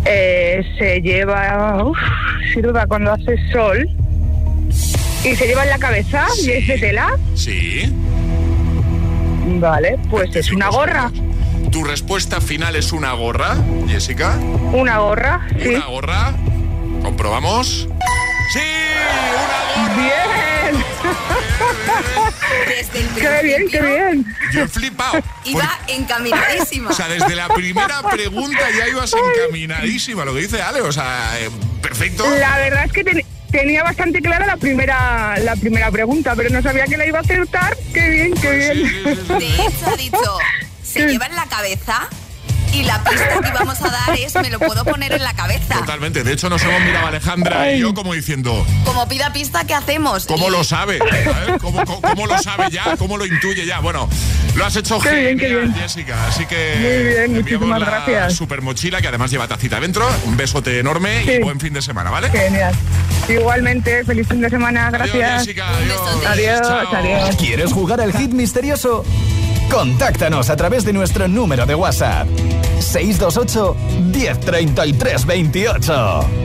Eh, 0.05 0.63
se 0.79 1.01
lleva... 1.01 1.83
Uf, 1.85 1.99
sirve 2.51 2.73
para 2.73 2.87
cuando 2.87 3.11
hace 3.11 3.37
sol. 3.51 3.87
¿Y 5.23 5.35
se 5.35 5.45
lleva 5.45 5.63
en 5.63 5.69
la 5.69 5.77
cabeza? 5.77 6.25
¿Y 6.43 6.49
es 6.49 6.67
de 6.67 6.77
tela? 6.79 7.15
Sí. 7.35 7.93
Vale, 9.45 9.97
pues 10.09 10.35
es 10.35 10.51
una 10.51 10.69
gorra. 10.69 11.11
¿Tu 11.71 11.83
respuesta 11.83 12.39
final 12.41 12.75
es 12.75 12.91
una 12.91 13.13
gorra, 13.13 13.55
Jessica? 13.87 14.35
Una 14.73 14.99
gorra, 14.99 15.47
sí. 15.61 15.69
¿Una 15.69 15.85
gorra? 15.87 16.33
¿Comprobamos? 17.01 17.87
¡Sí! 18.53 18.59
¡Una 18.59 19.87
gorra! 19.87 19.95
¡Bien! 19.95 20.83
desde 22.67 22.99
el 22.99 23.07
Qué 23.15 23.39
bien, 23.43 23.67
qué 23.69 23.81
bien. 23.81 24.35
Yo 24.51 24.63
he 24.63 24.67
flipado. 24.67 25.19
Iba 25.45 25.79
encaminadísima. 25.87 26.89
O 26.91 26.93
sea, 26.93 27.07
desde 27.07 27.35
la 27.35 27.47
primera 27.49 28.01
pregunta 28.09 28.59
ya 28.77 28.87
ibas 28.87 29.13
encaminadísima, 29.13 30.25
lo 30.25 30.33
que 30.33 30.41
dice 30.41 30.61
Ale, 30.61 30.81
o 30.81 30.91
sea, 30.91 31.39
eh, 31.39 31.49
perfecto. 31.81 32.23
La 32.37 32.57
verdad 32.57 32.85
es 32.85 32.91
que 32.91 33.03
ten- 33.03 33.23
tenía 33.53 33.83
bastante 33.83 34.19
clara 34.19 34.47
la 34.47 34.57
primera 34.57 35.37
la 35.37 35.55
primera 35.55 35.91
pregunta, 35.91 36.33
pero 36.35 36.49
no 36.49 36.61
sabía 36.61 36.85
que 36.85 36.97
la 36.97 37.05
iba 37.05 37.19
a 37.19 37.21
acertar. 37.21 37.77
Qué 37.93 38.09
bien, 38.09 38.33
qué 38.33 38.51
bien. 38.57 39.03
De 39.39 39.47
hecho, 39.47 39.89
ha 39.89 39.95
dicho, 39.95 40.37
se 40.83 41.07
lleva 41.07 41.27
en 41.27 41.35
la 41.35 41.45
cabeza 41.45 42.09
y 42.73 42.83
la 42.83 43.03
pista 43.03 43.39
que 43.41 43.51
vamos 43.51 43.79
a 43.81 43.89
dar 43.89 44.17
es, 44.17 44.33
me 44.35 44.49
lo 44.49 44.59
puedo 44.59 44.83
poner 44.83 45.13
en 45.13 45.23
la 45.23 45.33
cabeza. 45.33 45.75
Totalmente. 45.75 46.23
De 46.23 46.33
hecho, 46.33 46.49
nos 46.49 46.61
hemos 46.63 46.81
mirado 46.81 47.07
Alejandra 47.07 47.71
y 47.71 47.79
yo 47.79 47.93
como 47.93 48.13
diciendo, 48.13 48.65
Como 48.85 49.07
pida 49.07 49.31
pista, 49.31 49.63
¿qué 49.65 49.73
hacemos? 49.75 50.25
¿cómo 50.25 50.47
Y- 50.47 50.51
lo 50.51 50.63
sabe? 50.63 50.99
¿Cómo, 51.61 51.83
cómo, 51.85 52.01
cómo 52.01 52.25
lo 52.27 52.37
sabe 52.39 52.69
ya? 52.71 52.95
¿Cómo 52.97 53.17
lo 53.17 53.25
intuye 53.25 53.65
ya? 53.65 53.79
Bueno, 53.79 54.09
lo 54.55 54.65
has 54.65 54.75
hecho 54.75 54.99
Qué 54.99 55.09
genial, 55.09 55.35
bien, 55.35 55.37
qué 55.39 55.55
bien. 55.55 55.73
Jessica. 55.75 56.27
Así 56.27 56.45
que 56.45 56.75
Muy 56.79 57.03
bien, 57.13 57.33
muchísimas 57.35 57.79
la 57.79 57.85
gracias. 57.85 58.33
super 58.35 58.61
mochila 58.61 59.01
que 59.01 59.07
además 59.07 59.29
lleva 59.31 59.47
tacita 59.47 59.79
dentro. 59.79 60.07
Un 60.25 60.35
besote 60.37 60.79
enorme 60.79 61.23
y 61.23 61.39
buen 61.43 61.59
fin 61.59 61.73
de 61.73 61.81
semana, 61.81 62.09
¿vale? 62.09 62.29
Genial. 62.31 62.73
Igualmente, 63.29 64.03
feliz 64.03 64.27
fin 64.27 64.41
de 64.41 64.49
semana, 64.49 64.89
gracias. 64.91 65.41
Jessica, 65.45 65.69
adiós. 65.69 66.25
Adiós, 66.27 66.67
adiós. 66.93 67.35
¿Quieres 67.37 67.71
jugar 67.71 68.01
al 68.01 68.11
hit 68.13 68.31
misterioso? 68.31 69.05
Contáctanos 69.71 70.49
a 70.49 70.55
través 70.57 70.83
de 70.83 70.93
nuestro 70.93 71.27
número 71.27 71.65
de 71.65 71.73
WhatsApp. 71.75 72.27
628 72.83 73.75
1033 74.11 75.25
28. 75.25 76.42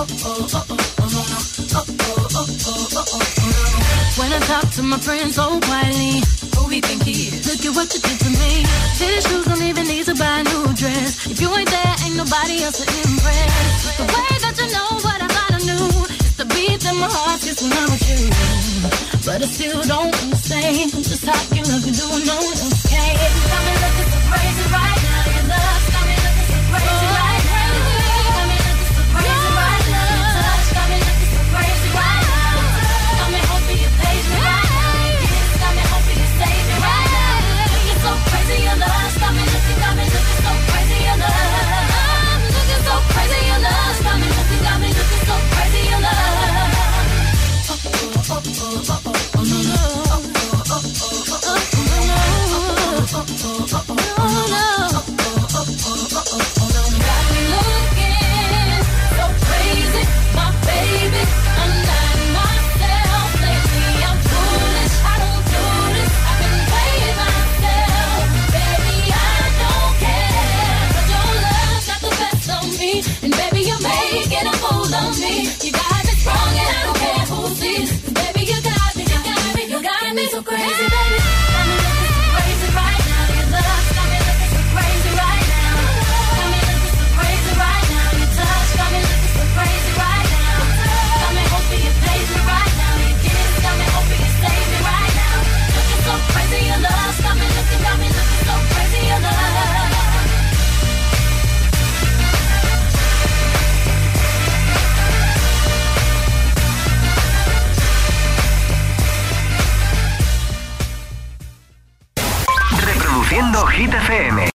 When 0.00 0.08
I 4.32 4.40
talk 4.48 4.70
to 4.72 4.82
my 4.82 4.96
friends 4.96 5.36
oh, 5.38 5.60
so 5.60 5.60
quietly, 5.60 6.24
who 6.56 6.68
we 6.72 6.80
think 6.80 7.02
he 7.04 7.28
is? 7.28 7.44
Look 7.44 7.60
at 7.68 7.76
what 7.76 7.92
you 7.92 8.00
did 8.00 8.18
to 8.24 8.30
me. 8.32 8.64
His 8.96 9.28
shoes 9.28 9.44
don't 9.44 9.60
even 9.60 9.84
need 9.84 10.06
to 10.06 10.14
buy 10.16 10.40
a 10.40 10.44
new 10.44 10.72
dress. 10.72 11.28
If 11.28 11.38
you 11.42 11.52
ain't 11.52 11.68
there, 11.68 11.94
ain't 12.00 12.16
nobody 12.16 12.64
else 12.64 12.80
to 12.80 12.88
impress. 12.88 14.00
The 14.00 14.08
way 14.08 14.40
that 14.40 14.56
you 14.56 14.72
know 14.72 14.88
what 15.04 15.20
I 15.20 15.28
thought 15.28 15.52
I 15.52 15.68
knew 15.68 15.84
is 16.16 16.32
the 16.40 16.46
beat 16.48 16.80
that 16.80 16.96
my 16.96 17.04
heart 17.04 17.44
gets 17.44 17.60
when 17.60 17.68
I'm 17.68 17.92
with 17.92 18.08
you. 18.08 18.24
But 19.28 19.44
I 19.44 19.48
still 19.52 19.82
don't 19.84 20.16
understand 20.16 20.96
just 20.96 21.28
how 21.28 21.36
you 21.52 21.60
love 21.68 21.84
me 21.84 21.92
doing 21.92 22.24
no 22.24 22.40
one 22.40 22.56
else 22.56 22.88
can. 22.88 23.49